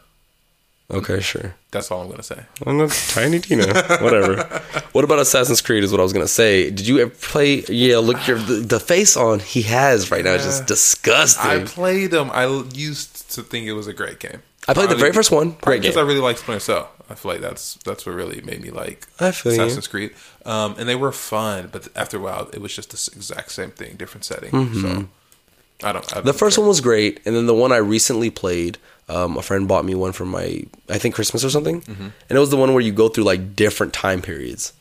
[0.91, 1.55] Okay, sure.
[1.71, 2.45] That's all I'm going to say.
[2.67, 3.67] I'm not Tiny Tina.
[4.03, 4.43] Whatever.
[4.93, 5.85] what about Assassin's Creed?
[5.85, 6.71] Is what I was gonna say.
[6.71, 7.65] Did you ever play?
[7.69, 11.51] Yeah, look your the, the face on he has right now is just disgusting.
[11.51, 12.31] I I, played them.
[12.31, 14.43] I used to think it was a great game.
[14.75, 15.57] Played the very first one.
[15.61, 15.97] Great because.
[15.97, 16.91] I really like Splinter Cell.
[17.11, 19.61] I feel like that's that's what really made me like I feel you.
[19.63, 20.13] Assassin's Creed.
[20.47, 23.71] Um, and they were fun, but after a while, it was just the exact same
[23.71, 24.51] thing, different setting.
[24.75, 25.07] So
[25.85, 26.05] I don't.
[26.17, 26.27] I Mm-hmm.
[26.27, 26.63] The first care.
[26.63, 29.95] one was great, and then the one I recently played, um, a friend bought me
[29.97, 32.03] one for my, I think Christmas or something, Mm-hmm.
[32.29, 34.73] and it was the one where you go through like different time periods,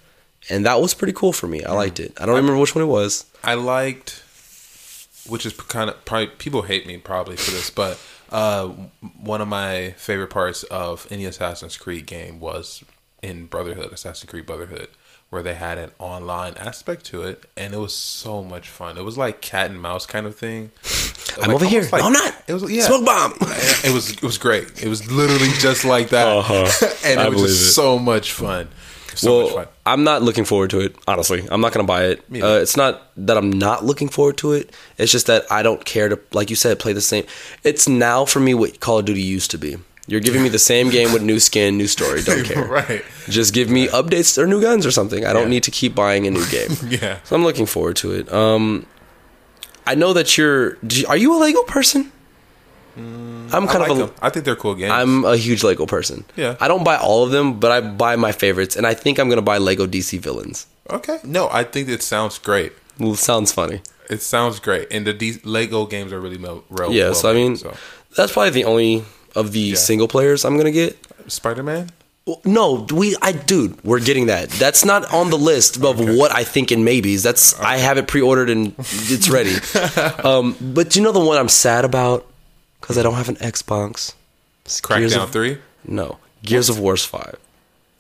[0.48, 1.63] and that was pretty cool for me.
[1.63, 2.13] I liked it.
[2.22, 3.26] I don't remember which one it was.
[3.44, 4.24] I liked,
[5.28, 8.00] which is kind of probably people hate me probably for this, but
[8.32, 8.67] uh,
[9.22, 12.84] one of my favorite parts of any Assassin's Creed game was
[13.22, 14.88] in Brotherhood, Assassin's Creed Brotherhood,
[15.30, 18.98] where they had an online aspect to it, and it was so much fun.
[18.98, 20.72] It was like cat and mouse kind of thing.
[21.38, 21.82] I'm Like, over here.
[21.91, 22.36] like- no, I'm not.
[22.48, 22.84] It was yeah.
[22.84, 23.34] Smoke bomb.
[23.84, 24.84] It was it was great.
[24.84, 26.88] It was literally just like that, Uh-huh.
[27.06, 27.72] and it I was just it.
[27.74, 28.67] so much fun.
[29.15, 29.74] So much well, fun.
[29.86, 30.95] I'm not looking forward to it.
[31.08, 32.19] Honestly, I'm not gonna buy it.
[32.32, 34.71] Uh, it's not that I'm not looking forward to it.
[34.97, 37.26] It's just that I don't care to, like you said, play the same.
[37.63, 39.78] It's now for me what Call of Duty used to be.
[40.08, 42.21] You're giving me the same game with new skin, new story.
[42.26, 42.65] Don't care.
[42.65, 43.04] right?
[43.30, 45.26] Just give me updates or new guns or something.
[45.26, 45.50] I don't Yeah.
[45.50, 46.71] need to keep buying a new game.
[46.89, 47.19] Yeah.
[47.24, 48.32] So I'm looking forward to it.
[48.34, 48.88] Um,
[49.86, 50.78] I know that you're.
[51.08, 52.12] Are you a Lego person?
[52.97, 53.99] I'm Mm, I kind like of a.
[54.06, 54.12] them.
[54.21, 54.91] I think they're cool games.
[54.91, 56.25] I'm a huge Lego person.
[56.36, 56.56] Yeah.
[56.60, 59.30] I don't buy all of them, but I buy my favorites, and I think I'm
[59.30, 60.67] gonna buy Lego DC villains.
[60.89, 61.19] okay.
[61.23, 62.73] No, I think it sounds great.
[62.99, 63.82] Well, sounds funny.
[64.10, 66.63] It sounds great, and the D- Lego games are really well.
[66.69, 67.73] well Yeah, so I mean, so.
[68.17, 70.97] that's probably the only of the single players I'm gonna get.
[71.27, 71.89] Spider Man.
[72.25, 74.49] Well, No, we, I, dude, we're getting that.
[74.49, 77.23] That's not on the list of what I think in maybes.
[77.23, 79.56] That's I have it pre-ordered and it's ready.
[80.23, 82.27] um, but you know the one I'm sad about
[82.82, 84.13] because I don't have an Xbox.
[84.65, 85.58] Gears Crackdown of- Three.
[85.86, 87.38] No, Gears of Wars Five.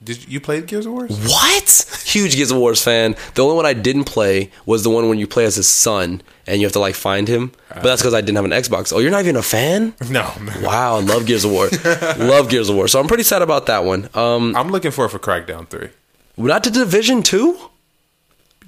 [0.03, 1.05] Did you, play Gears of War?
[1.05, 2.01] What?
[2.05, 3.15] Huge Gears of Wars fan.
[3.35, 6.23] The only one I didn't play was the one when you play as his son
[6.47, 7.51] and you have to like find him.
[7.69, 8.91] But that's because I didn't have an Xbox.
[8.91, 9.93] Oh, you're not even a fan?
[10.09, 10.27] No.
[10.63, 11.69] Wow, I love Gears of War.
[12.17, 12.87] love Gears of War.
[12.87, 14.09] So I'm pretty sad about that one.
[14.15, 15.89] Um, I'm looking for it for Crackdown Three.
[16.35, 17.59] not to Division Two.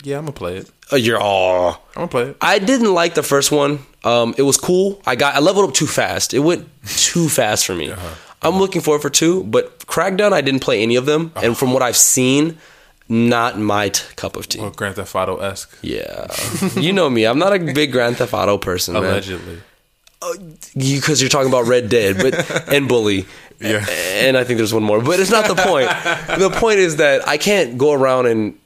[0.04, 0.69] Yeah, I'm gonna play it.
[0.91, 1.69] Oh, you're oh.
[1.69, 2.38] I'm gonna play it.
[2.41, 3.80] I didn't like the first one.
[4.04, 5.02] Um, it was cool.
[5.06, 6.34] I got I leveled up too fast.
[6.34, 7.91] It went too fast for me.
[7.91, 8.15] Uh-huh.
[8.41, 11.72] I'm looking forward for two, but Crackdown I didn't play any of them, and from
[11.74, 12.58] what I've seen,
[13.08, 14.60] not my t- cup of tea.
[14.60, 15.78] Well, Grand Theft Auto esque.
[15.82, 16.28] Yeah,
[16.76, 17.24] you know me.
[17.26, 18.96] I'm not a big Grand Theft Auto person.
[18.98, 19.60] Allegedly.
[20.76, 23.26] because you're talking about Red Dead, but and Bully.
[23.60, 23.86] Yeah.
[23.89, 25.89] And I think there's one more, but it's not the point.
[26.39, 28.58] the point is that I can't go around and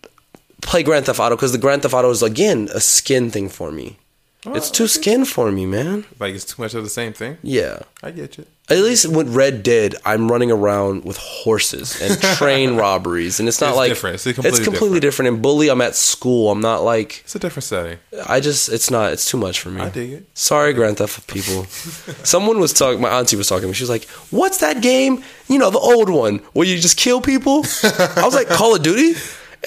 [0.61, 3.71] play Grand Theft Auto because the Grand Theft Auto is again a skin thing for
[3.71, 3.97] me.
[4.45, 6.05] Oh, it's too skin for me, man.
[6.19, 7.37] Like it's too much of the same thing.
[7.41, 7.79] Yeah.
[8.03, 8.45] I get you.
[8.69, 13.61] At least with Red Dead, I'm running around with horses and train robberies, and it's
[13.61, 14.15] not It's like different.
[14.15, 15.33] It's it's completely completely, different.
[15.33, 16.51] And Bully, I'm at school.
[16.51, 17.97] I'm not like It's a different setting.
[18.27, 19.81] I just it's not it's too much for me.
[19.81, 20.27] I dig it.
[20.33, 21.63] Sorry, Grand Theft people.
[22.23, 23.01] Someone was talking.
[23.01, 23.73] My auntie was talking to me.
[23.73, 25.23] She was like, "What's that game?
[25.47, 28.83] You know, the old one where you just kill people." I was like, "Call of
[28.83, 29.17] Duty,"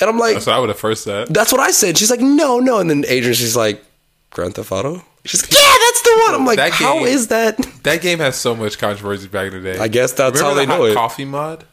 [0.00, 1.28] and I'm like, That's what I would have first said.
[1.28, 3.82] "That's what I said." She's like, "No, no," and then Adrian, she's like,
[4.30, 7.26] "Grand Theft Auto." She's like, "Yeah, that's the one." I'm like, That "How game- is
[7.28, 9.78] that?" That game has so much controversy back in the day.
[9.78, 10.94] I guess that's Remember how the they know hot it.
[10.94, 11.64] Coffee mod,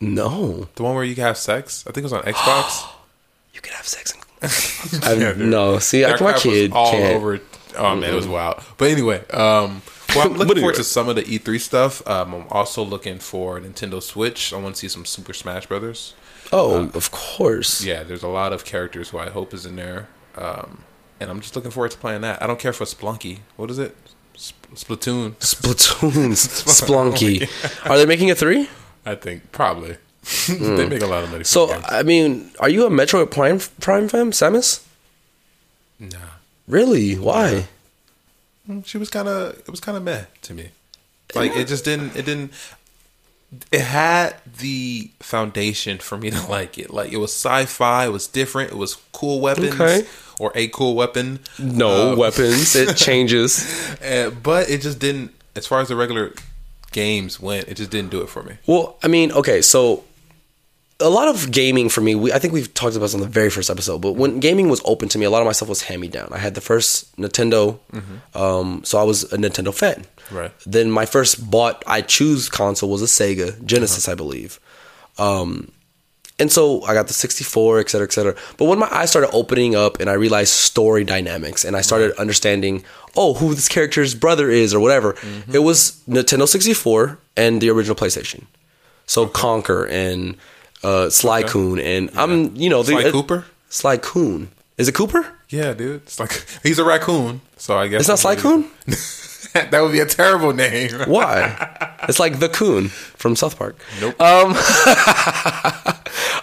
[0.00, 1.84] No, the one where you can have sex.
[1.86, 2.84] I think it was on Xbox.
[3.54, 4.12] you can have sex.
[4.12, 4.20] In-
[5.04, 5.48] I, Yeah, dude.
[5.48, 7.16] no, see, That I, my crap was kid all can't.
[7.16, 7.40] over.
[7.76, 8.62] Oh man, it was wild.
[8.76, 9.82] But anyway, um,
[10.14, 10.72] well, I'm looking But forward anyway.
[10.74, 12.06] to some of the E3 stuff.
[12.06, 14.52] Um, I'm also looking for Nintendo Switch.
[14.52, 16.14] I want to see some Super Smash Brothers.
[16.54, 17.82] Oh, uh, of course.
[17.84, 20.84] Yeah, there's a lot of characters who I hope is in there, um,
[21.20, 22.40] and I'm just looking forward to playing that.
[22.42, 23.40] I don't care for Splunky.
[23.56, 23.96] What is it?
[24.38, 25.32] Sp- Splatoon.
[25.36, 26.38] Splatoons,
[26.80, 27.88] Splunky.
[27.90, 28.68] Are they making a three?
[29.04, 29.96] I think probably.
[30.46, 30.76] Hmm.
[30.76, 31.44] they make a lot of money.
[31.44, 31.70] So.
[31.84, 34.82] I mean, are you a Metroid Prime Prime fan, Samus?
[36.00, 36.16] nah.
[36.66, 37.18] Really?
[37.18, 37.66] Why?
[38.66, 40.70] Hmm, she was kind of it was kind of meh to me
[41.34, 42.52] like it just didn't it didn't
[43.72, 48.26] it had the foundation for me to like it like it was sci-fi it was
[48.26, 50.06] different it was cool weapons Okay.
[50.38, 52.74] or a cool weapon No Uh, weapons.
[52.76, 53.64] It changes.
[54.02, 56.32] uh, but it just didn't as far as the regular
[56.92, 60.04] games went it just didn't do it for me Well, I mean, okay, so
[61.00, 63.26] a lot of gaming for me, we, I think we've talked about this on the
[63.26, 65.68] very first episode, but when gaming was open to me, a lot of my stuff
[65.68, 66.28] was hand me down.
[66.32, 67.78] I had the first Nintendo,
[68.34, 70.04] um, so I was a Nintendo fan.
[70.30, 70.52] Right.
[70.64, 74.60] Then my first bought, I choose console was a Sega Genesis, I believe.
[75.18, 75.70] Um,
[76.38, 78.34] and so I got the 64, et cetera, et cetera.
[78.56, 82.16] But when my eyes started opening up and I realized story dynamics and I started
[82.16, 82.84] understanding,
[83.16, 85.16] oh, who this character's brother is or whatever,
[85.52, 88.44] it was Nintendo 64 and the original PlayStation.
[89.06, 90.36] So conquer and
[90.84, 93.44] uh, Sly Coon and I'm, you know, the, Sly Cooper?
[93.68, 94.50] Sly Coon.
[94.78, 95.26] Is it Cooper?
[95.50, 98.64] yeah dude it's like he's a raccoon so i guess It's not Sly Coon?
[99.52, 101.54] that would be a terrible name Why?
[102.08, 103.76] it's like the Coon from South Park.
[104.00, 104.54] nope Um,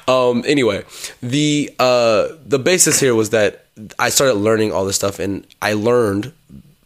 [0.08, 0.44] Um.
[0.48, 0.84] Anyway,
[1.22, 3.66] the uh the basis here was that
[4.00, 6.34] I started learning all this stuff, and I learned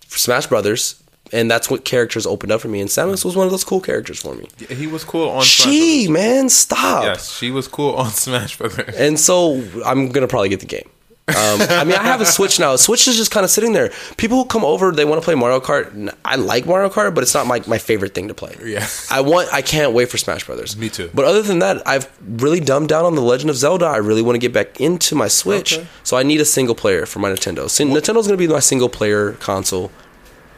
[0.07, 1.01] Smash Brothers,
[1.33, 2.81] and that's what characters opened up for me.
[2.81, 4.47] And Samus was one of those cool characters for me.
[4.69, 7.03] he was cool on Smash She man, stop.
[7.03, 10.89] yes she was cool on smash brothers And so I'm gonna probably get the game.
[11.27, 11.35] Um,
[11.71, 12.75] I mean, I have a Switch now.
[12.75, 13.91] Switch is just kind of sitting there.
[14.15, 16.13] People who come over, they want to play Mario Kart.
[16.23, 18.55] I like Mario Kart, but it's not my, my favorite thing to play.
[18.63, 18.85] Yeah.
[19.09, 19.51] I want.
[19.51, 20.77] I can't wait for Smash Brothers.
[20.77, 21.09] Me too.
[21.15, 23.87] But other than that, I've really dumbed down on the Legend of Zelda.
[23.87, 25.87] I really want to get back into my Switch, Okay.
[26.03, 27.67] so I need a single player for my Nintendo.
[27.71, 29.89] So Nintendo's gonna be my single player console.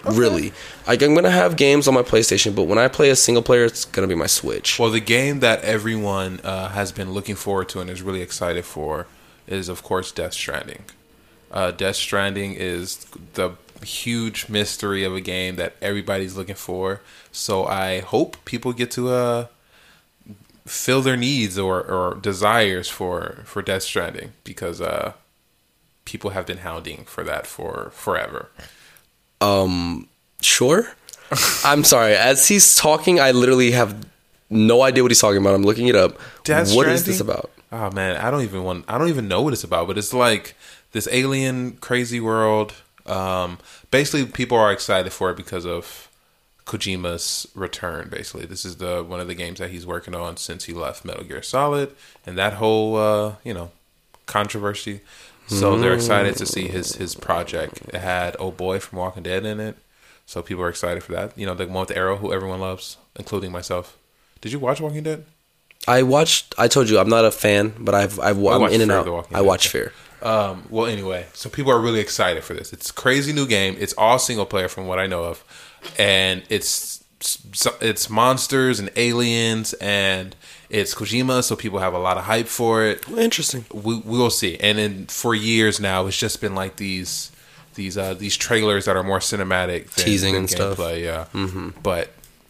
[0.05, 0.53] Really,
[0.87, 3.65] like I'm gonna have games on my PlayStation, but when I play a single player,
[3.65, 4.79] it's gonna be my Switch.
[4.79, 8.63] Well, the game that everyone uh, has been looking forward to and is really excited
[8.63, 9.07] for
[9.47, 10.83] is, of course, Death Stranding.
[11.51, 13.51] Uh, Death Stranding is the
[13.83, 17.01] huge mystery of a game that everybody's looking for.
[17.31, 19.47] So I hope people get to uh,
[20.65, 25.13] fill their needs or, or desires for, for Death Stranding because uh,
[26.05, 28.49] people have been hounding for that for forever.
[30.41, 30.87] Sure.
[31.65, 32.15] I'm sorry.
[32.15, 34.05] As he's talking, I literally have
[34.49, 35.55] no idea what he's talking about.
[35.55, 36.19] I'm looking it up.
[36.43, 37.05] Death What is Stranding?
[37.05, 37.51] this about?
[37.71, 38.85] Oh man, I don't even want.
[38.87, 39.87] I don't even know what it's about.
[39.87, 40.55] But it's like
[40.93, 42.73] this alien crazy world.
[43.05, 43.57] Um,
[43.91, 46.09] basically, people are excited for it because of
[46.65, 48.07] Kojima's return.
[48.09, 51.03] Basically, this is the one of the games that he's working on since he left
[51.03, 51.93] Metal Gear Solid,
[52.25, 53.71] and that whole uh, you know
[54.27, 55.01] controversy.
[55.47, 57.81] So they're excited to see his his project.
[57.93, 59.77] It had Oh Boy from Walking Dead in it,
[60.25, 61.37] so people are excited for that.
[61.37, 63.97] You know, the one with the arrow, who everyone loves, including myself.
[64.41, 65.25] Did you watch Walking Dead?
[65.87, 66.53] I watched.
[66.57, 68.97] I told you I'm not a fan, but I've I've I'm watched in and Fear
[68.99, 69.05] out.
[69.05, 69.93] the Walking I watch Fear.
[70.21, 72.73] Um, well, anyway, so people are really excited for this.
[72.73, 73.77] It's a crazy new game.
[73.79, 75.43] It's all single player from what I know of,
[75.97, 77.03] and it's
[77.81, 80.35] it's monsters and aliens and
[80.69, 83.07] it's Kojima, so people have a lot of hype for it.
[83.09, 83.65] Interesting.
[83.73, 84.57] We we will see.
[84.57, 87.31] And then for years now, it's just been like these
[87.75, 90.79] these uh these trailers that are more cinematic, than, Teasing than and stuff.
[90.79, 91.69] Yeah, mm-hmm.
[91.81, 92.09] but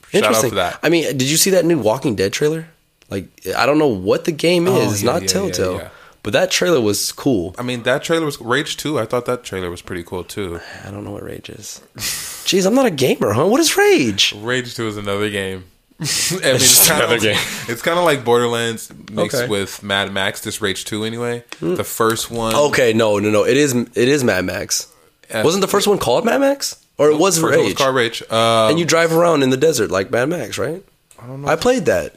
[0.10, 0.50] shout out Interesting.
[0.50, 0.80] for that.
[0.82, 2.68] I mean, did you see that new Walking Dead trailer?
[3.10, 4.74] Like, I don't know what the game is.
[4.74, 5.90] Oh, it's not yeah, Telltale, yeah, yeah.
[6.24, 7.56] But that trailer was cool.
[7.58, 9.00] I mean, that trailer was Rage Two.
[9.00, 10.60] I thought that trailer was pretty cool too.
[10.84, 11.82] I don't know what Rage is.
[11.96, 13.48] Jeez, I'm not a gamer, huh?
[13.48, 14.34] What is Rage?
[14.36, 15.66] Rage Two is another game.
[16.00, 17.38] I mean, it's, just kind another of game.
[17.68, 19.48] it's kind of like Borderlands mixed Okay.
[19.48, 20.42] With Mad Max.
[20.42, 21.44] This Rage Two, anyway.
[21.60, 22.54] The first one.
[22.54, 23.44] Okay, no, no, no.
[23.46, 24.94] It is it is Mad Max.
[25.34, 26.84] Uh, Wasn't the first one called Mad Max?
[27.00, 27.78] Or it was first one was Rage?
[27.78, 28.22] called Rage.
[28.30, 30.84] Uh, and you drive around in the desert like Mad Max, right?
[31.20, 31.48] I don't know.
[31.48, 32.16] I played that.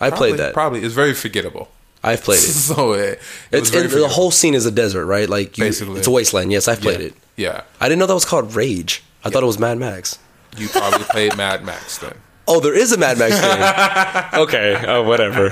[0.00, 0.54] I played that.
[0.54, 1.68] Probably it's very forgettable.
[2.02, 2.40] I've played it.
[2.52, 5.28] so it, it was It's very and the whole scene is a desert, right?
[5.28, 5.98] Like you, Basically.
[5.98, 6.50] it's a wasteland.
[6.52, 7.06] Yes, I've played yeah.
[7.06, 7.14] it.
[7.36, 9.02] Yeah, I didn't know that was called Rage.
[9.24, 10.18] I thought it was Mad Max.
[10.56, 12.14] you probably played Mad Max then.
[12.48, 14.40] Oh, there is a Mad Max game.
[14.42, 15.50] okay, oh whatever.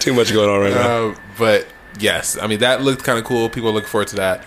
[0.00, 1.08] Too much going on right now.
[1.10, 1.66] Uh, but
[2.00, 3.48] yes, I mean that looked kind of cool.
[3.48, 4.44] People are looking forward to that.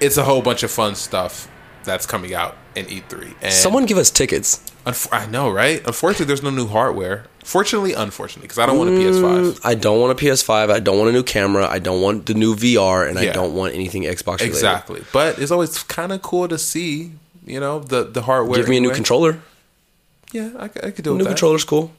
[0.00, 1.48] It's a whole bunch of fun stuff
[1.84, 3.34] that's coming out in E3.
[3.42, 4.58] And Someone give us tickets.
[4.86, 5.84] unf- I know, right?
[5.86, 7.24] Unfortunately, there's no new hardware.
[7.42, 9.60] Fortunately, unfortunately, because I don't want a PS5.
[9.64, 10.70] I don't want a PS5.
[10.70, 11.66] I don't want a new camera.
[11.66, 14.48] I don't want the new VR, and I don't want anything Xbox related.
[14.48, 17.12] Exactly, but it's always kind of cool to see,
[17.46, 18.58] you know, the the hardware.
[18.58, 19.40] Give me a new controller.
[20.32, 21.30] Yeah, I could do New with that.
[21.30, 21.92] controller's cool.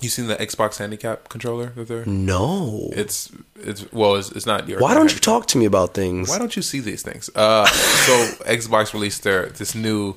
[0.00, 2.04] You seen the Xbox Handicap controller that they're?
[2.04, 2.90] No.
[2.92, 4.80] It's it's well, it's, it's not your.
[4.80, 6.28] Why don't you talk to me about things?
[6.28, 7.30] Why don't you see these things?
[7.34, 8.12] Uh, so
[8.44, 10.16] Xbox released their this new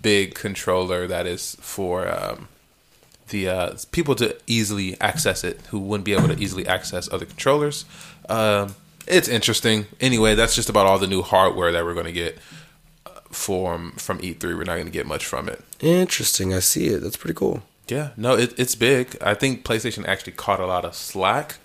[0.00, 2.48] big controller that is for um,
[3.30, 7.26] the uh, people to easily access it who wouldn't be able to easily access other
[7.26, 7.84] controllers.
[8.28, 8.76] Um,
[9.08, 9.86] it's interesting.
[10.00, 12.38] Anyway, that's just about all the new hardware that we're going to get
[13.30, 14.42] uh, from from E3.
[14.42, 15.62] We're not going to get much from it.
[15.80, 16.54] Interesting.
[16.54, 17.00] I see it.
[17.00, 17.62] That's pretty cool.
[17.88, 19.16] Yeah, no, it, it's big.
[19.20, 21.58] I think PlayStation actually caught a lot of slack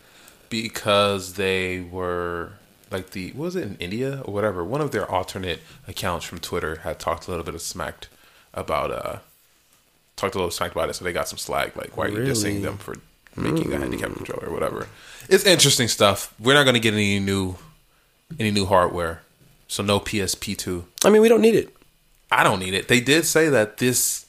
[0.50, 2.54] because they were
[2.92, 4.64] like the what was it in India or whatever.
[4.64, 8.08] One of their alternate accounts from Twitter had talked a little bit of smacked
[8.54, 9.20] about uh
[10.16, 11.76] talked a little smacked about it, so they got some slack.
[11.76, 12.96] Like, why are you dissing them for
[13.36, 14.88] making a handicap controller or whatever?
[15.30, 16.34] It's interesting stuff.
[16.40, 17.56] We're not going to get any new
[18.40, 19.24] any new hardware,
[19.72, 20.84] so no PSP two.
[21.06, 21.74] I mean, we don't need it.
[22.30, 22.90] I don't need it.
[22.90, 24.26] They did say that this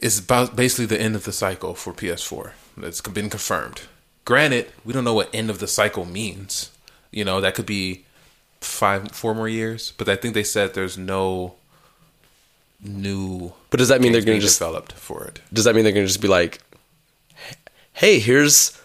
[0.00, 2.52] is about basically the end of the cycle for PS4.
[2.78, 3.82] That's been confirmed.
[4.24, 6.70] Granted, we don't know what end of the cycle means.
[7.10, 8.06] You know, that could be
[8.62, 9.92] five, four more years.
[9.98, 11.56] But I think they said there's no
[12.82, 13.52] new.
[13.68, 14.58] But does that mean they're going to just?
[14.58, 15.42] developed for it?
[15.52, 16.60] Does that mean they're going to just be like,
[17.92, 18.80] "Hey, here's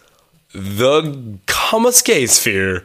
[0.52, 2.84] the Kamaske sphere"?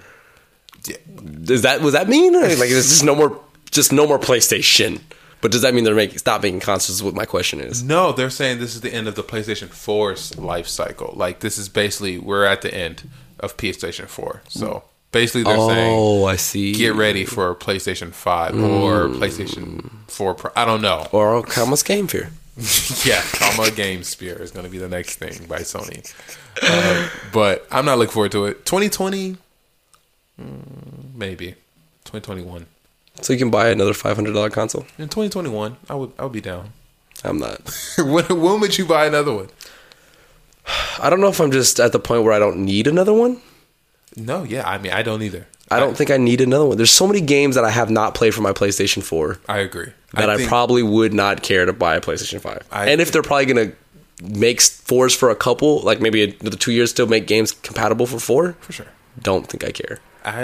[1.44, 2.34] Does that was that mean?
[2.34, 3.40] Like, there's just no more,
[3.72, 5.02] just no more PlayStation.
[5.42, 6.98] But does that mean they're making stop making consoles?
[6.98, 7.82] Is what my question is.
[7.82, 11.14] No, they're saying this is the end of the PlayStation 4's life cycle.
[11.16, 14.42] Like this is basically we're at the end of PlayStation 4.
[14.50, 16.74] So basically, they're saying Oh, I see.
[16.74, 20.52] get ready for PlayStation 5 or PlayStation 4 Pro.
[20.58, 21.08] I don't know.
[21.14, 22.32] or Kama's Game Fear.
[23.06, 26.14] yeah, Comma Game Spear is going to be the next thing by Sony.
[26.62, 28.66] Uh, but I'm not looking forward to it.
[28.66, 29.38] 2020,
[30.40, 31.52] mm, maybe.
[32.06, 32.66] 2021.
[33.22, 34.84] So you can buy another five hundred dollar console.
[34.98, 36.72] In 2021, I would I would be down.
[37.24, 37.60] I'm not.
[37.98, 39.50] when, when would you buy another one?
[41.00, 43.42] I don't know if I'm just at the point where I don't need another one.
[44.16, 45.48] No, yeah, I mean I don't either.
[45.72, 46.78] I don't think I need another one.
[46.78, 49.92] There's so many games that I have not played for my PlayStation 4 I agree.
[50.14, 52.68] that I, think- probably would not care to buy a PlayStation 5.
[52.72, 53.76] I- and if they're probably going to
[54.26, 58.20] make fours for a couple, like maybe another two years still make games compatible for
[58.20, 58.88] four, for sure.
[59.22, 60.00] don't think I care.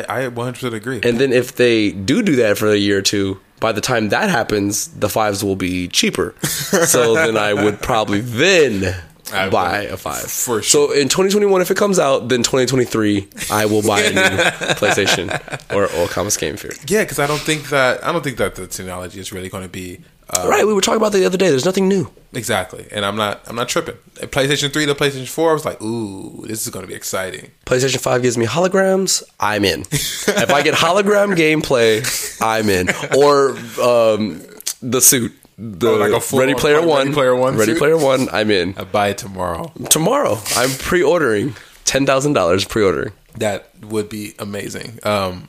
[0.07, 0.99] I I 100% agree.
[1.03, 4.09] And then if they do do that for a year or two, by the time
[4.09, 6.35] that happens, the fives will be cheaper.
[6.41, 8.95] so then I would probably then
[9.33, 10.29] I buy a five.
[10.29, 14.19] for So in 2021, if it comes out, then 2023, I will buy a new
[14.75, 15.29] PlayStation
[15.73, 16.73] or or Comics Game Fear.
[16.87, 19.63] yeah, because I don't think that I don't think that the technology is really going
[19.63, 21.49] to be uh, Right, we were talking about that the other day.
[21.49, 22.11] There's nothing new.
[22.33, 23.95] exactly, and I'm not I'm not tripping.
[24.15, 27.51] PlayStation Three to PlayStation Four, I was like, ooh, this is going to be exciting.
[27.65, 29.81] PlayStation 5 gives me holograms, I'm in.
[29.91, 32.01] if I get hologram gameplay,
[32.41, 32.89] I'm in.
[33.17, 34.41] Or um,
[34.81, 35.33] the suit.
[35.57, 37.13] The Oh, like a full- Ready Player One, Ready.
[37.13, 37.77] Player One Ready suit?
[37.79, 38.73] Player One, I'm in.
[38.77, 39.71] I buy it tomorrow.
[39.89, 41.55] Tomorrow, I'm pre-ordering.
[41.85, 43.13] Ten thousand dollars pre-ordering.
[43.37, 44.99] That would be amazing.
[45.03, 45.47] Um,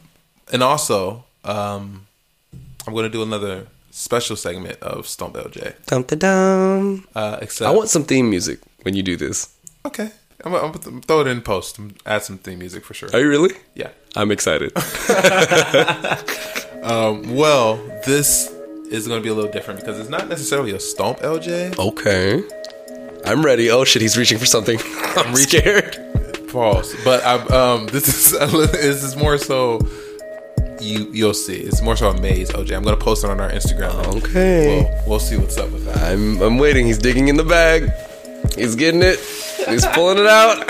[0.53, 2.07] and also, um,
[2.87, 3.67] I'm going to do another
[3.97, 5.75] special segment of Stomp LJ.
[5.87, 7.07] Dum da dum.
[7.15, 9.55] Uh, except I want some theme music when you do this.
[9.85, 10.11] okay.
[10.45, 11.81] I'm, I'm gonna throw it in post.
[12.05, 13.09] Add some theme music for sure.
[13.13, 13.55] Are you really?
[13.75, 13.91] Yeah.
[14.15, 14.73] I'm excited.
[16.87, 18.49] Um, well, this
[18.91, 21.77] is going to be a little different because it's not necessarily a Stomp LJ.
[21.77, 22.45] okay.
[23.25, 23.71] I'm ready.
[23.73, 24.79] Oh shit, he's reaching for something.
[25.17, 25.99] I'm scared.
[26.53, 26.95] Pause.
[27.03, 29.81] But I, um, this is this is more so.
[30.81, 31.57] You you'll see.
[31.57, 32.77] It's more so a maze, OJ.
[32.77, 33.93] I'm gonna post it on our Instagram.
[34.19, 34.83] Okay.
[34.99, 35.97] We'll, we'll see what's up with that.
[36.13, 36.87] I'm I'm waiting.
[36.87, 37.91] He's digging in the bag.
[38.57, 39.19] He's getting it.
[39.69, 40.65] He's pulling it out.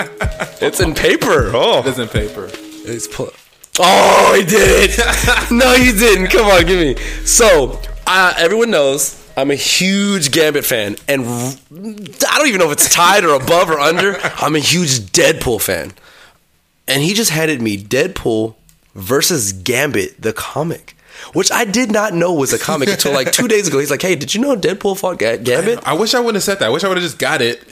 [0.61, 1.51] It's in paper.
[1.53, 2.47] Oh, It's in paper.
[2.47, 3.29] he's pull.
[3.79, 5.51] Oh, he did it.
[5.51, 6.27] no, he didn't.
[6.27, 6.95] Come on, give me.
[7.25, 12.71] So, uh, everyone knows I'm a huge Gambit fan, and I don't even know if
[12.71, 14.17] it's tied or above or under.
[14.37, 15.93] I'm a huge Deadpool fan,
[16.87, 18.55] and he just handed me Deadpool
[18.97, 20.95] versus Gambit, the comic.
[21.33, 23.79] Which I did not know was a comic until like two days ago.
[23.79, 26.43] He's like, "Hey, did you know Deadpool fought Ga- Gambit?" I wish I wouldn't have
[26.43, 26.65] said that.
[26.65, 27.63] I wish I would have just got it.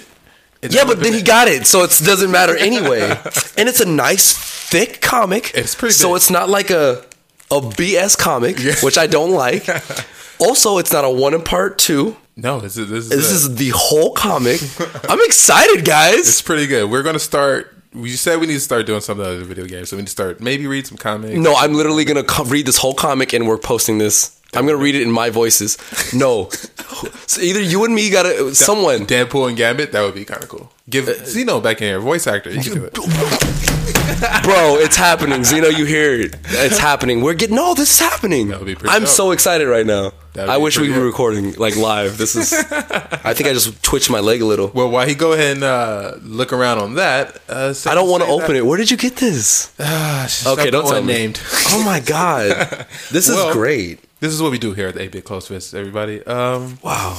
[0.68, 3.02] Yeah, but then he got it, so it doesn't matter anyway.
[3.58, 5.52] and it's a nice thick comic.
[5.54, 6.16] It's pretty So big.
[6.16, 7.04] it's not like a
[7.52, 8.74] a BS comic, Yeah.
[8.82, 9.68] which I don't like.
[10.40, 12.18] also, it's not a one in part two.
[12.36, 14.60] No, this is this is, This is the whole comic.
[15.08, 16.16] I'm excited, guys.
[16.28, 16.90] it's pretty good.
[16.90, 17.75] We're gonna start.
[17.96, 20.08] We said we need to start doing something other than video games, so we need
[20.08, 21.38] to start maybe read some comics.
[21.38, 24.40] No, I'm literally gonna co- read this whole comic and we're posting this.
[24.54, 25.78] I'm gonna read it in my voices.
[26.14, 26.50] No,
[27.28, 29.06] so either you and me gotta someone.
[29.06, 30.72] Deadpool and Gambit, that would be kind of cool.
[30.88, 32.52] Give Uh, Zeno back in here, voice actor.
[32.52, 32.94] You can do it.
[34.44, 35.44] Bro, it's happening.
[35.44, 36.36] Zeno, you hear it.
[36.46, 37.22] It's happening.
[37.22, 38.50] We're getting no, this is happening.
[38.50, 39.10] That would be pretty I'm dope.
[39.10, 40.12] so excited right now.
[40.38, 41.06] I wish we were dope.
[41.06, 42.18] recording like live.
[42.20, 44.68] This is I think I just twitched my leg a little.
[44.76, 48.24] Well, while he go ahead and uh, look around on that, uh, I don't want
[48.24, 48.64] to open it.
[48.66, 49.74] Where did you get this?
[49.80, 50.48] it.
[50.48, 51.14] Okay, don't tell me.
[51.14, 51.42] named.
[51.70, 52.86] Oh my god.
[53.12, 54.00] This is great.
[54.22, 56.24] This is what we do here at the 8-Bit Close Fist, everybody.
[56.26, 57.18] Um, Wow.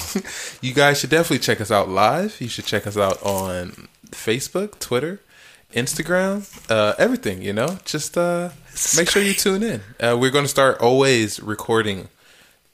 [0.62, 2.40] you guys should definitely check us out live.
[2.40, 3.55] You should check us out on
[4.10, 5.20] Facebook, Twitter,
[5.72, 7.42] Instagram, uh, everything.
[7.42, 8.50] You know, just uh,
[8.96, 9.80] make sure you tune in.
[10.00, 12.08] Uh, we're going to start always recording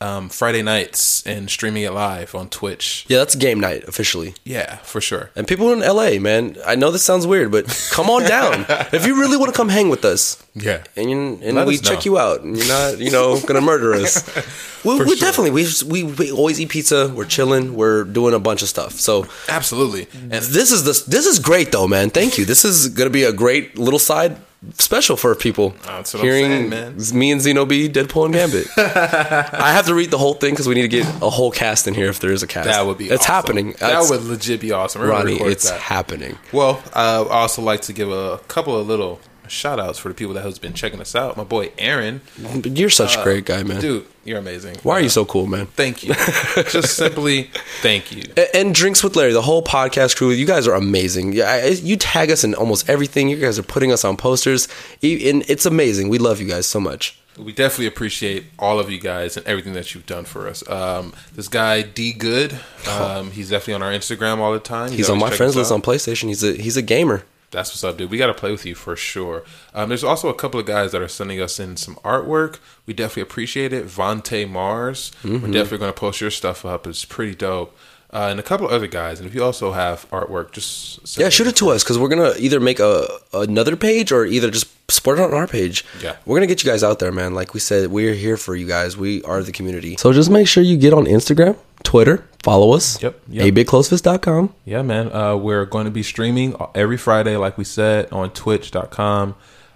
[0.02, 3.04] um, Friday nights and streaming it live on Twitch.
[3.08, 4.34] Yeah, that's game night officially.
[4.44, 5.30] Yeah, for sure.
[5.36, 8.66] And people in LA, man, I know this sounds weird, but come on down.
[8.92, 10.82] if you really want to come hang with us, Yeah.
[10.96, 14.26] and you, and we check you out, and you're not, you know, gonna murder us.
[14.84, 15.16] we, we sure.
[15.16, 17.12] definitely we, we we always eat pizza.
[17.14, 17.74] We're chilling.
[17.76, 18.92] We're doing a bunch of stuff.
[18.92, 20.08] So Absolutely.
[20.20, 22.10] And this is this this is great though, man.
[22.10, 22.44] Thank you.
[22.44, 24.36] This is gonna be a great little side
[24.78, 25.74] special for people.
[25.84, 26.96] That's what I'm Hearing saying, man.
[27.14, 28.66] me and Zeno be Deadpool and Gambit.
[28.76, 31.88] I have to read the whole thing because we need to get a whole cast
[31.88, 32.66] in here if there is a cast.
[32.68, 33.34] that would be It's awesome.
[33.34, 33.70] happening.
[33.72, 35.02] That That's- would legit be awesome.
[35.02, 35.32] We're gonna Ronnie.
[35.34, 35.80] record It's that.
[35.80, 36.38] happening.
[36.52, 39.20] Well, uh, I also like to give a couple of little
[39.52, 41.36] shout outs for the people that has been checking us out.
[41.36, 42.20] My boy Aaron.
[42.64, 43.76] You're such a great guy, man.
[43.76, 44.76] Uh, Dude, you're amazing.
[44.82, 45.66] Why are you Uh, so cool, man?
[45.66, 46.14] Thank you.
[46.70, 47.50] Just simply
[47.82, 48.22] thank you.
[48.36, 51.32] A- And drinks with Larry, the whole podcast crew, you guys are amazing.
[51.34, 53.28] Yeah, I- you tag us in almost everything.
[53.28, 54.68] You guys are putting us on posters,
[55.02, 56.08] and it's amazing.
[56.08, 57.18] We love you guys so much.
[57.38, 60.68] We definitely appreciate all of you guys and everything that you've done for us.
[60.68, 64.90] Um, this guy D Good, um, he's definitely on our Instagram all the time.
[64.90, 66.28] You He's on my friends list on PlayStation.
[66.28, 67.22] He's a he's a gamer.
[67.52, 68.10] That's what's up, dude.
[68.10, 69.44] We got to play with you for sure.
[69.74, 72.58] Um, there's also a couple of guys that are sending us in some artwork.
[72.86, 73.84] We definitely appreciate it.
[73.86, 75.52] Vontae Mars, we're Mm-hmm.
[75.52, 76.86] definitely going to post your stuff up.
[76.86, 77.76] It's pretty dope.
[78.12, 79.18] Uh, and a couple of other guys.
[79.20, 82.08] And if you also have artwork, just send Yeah, shoot it to us because we're
[82.10, 85.84] gonna either make a another page or either just support it on our page.
[86.02, 86.16] Yeah.
[86.26, 87.34] we're gonna get you guys out there, man.
[87.34, 88.98] Like we said, we're here for you guys.
[88.98, 89.96] We are the community.
[89.96, 93.02] So just make sure you get on Instagram, Twitter, follow us.
[93.02, 93.54] Yep, yep.
[93.54, 94.54] abigclosefist.com.
[94.64, 95.10] Yeah, man.
[95.12, 99.34] Uh, we're going to be streaming every Friday, like we said, on twitch.com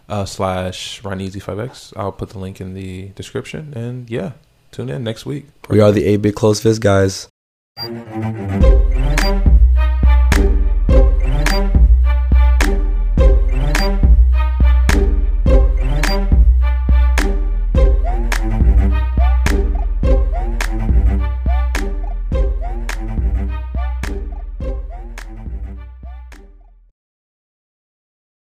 [0.08, 1.94] uh, slash Ronese5X.
[1.96, 3.72] I'll put the link in the description.
[3.74, 4.32] And yeah,
[4.72, 5.46] tune in next week.
[5.68, 7.28] We are the A Big Close Fist guys.
[7.78, 9.55] Musik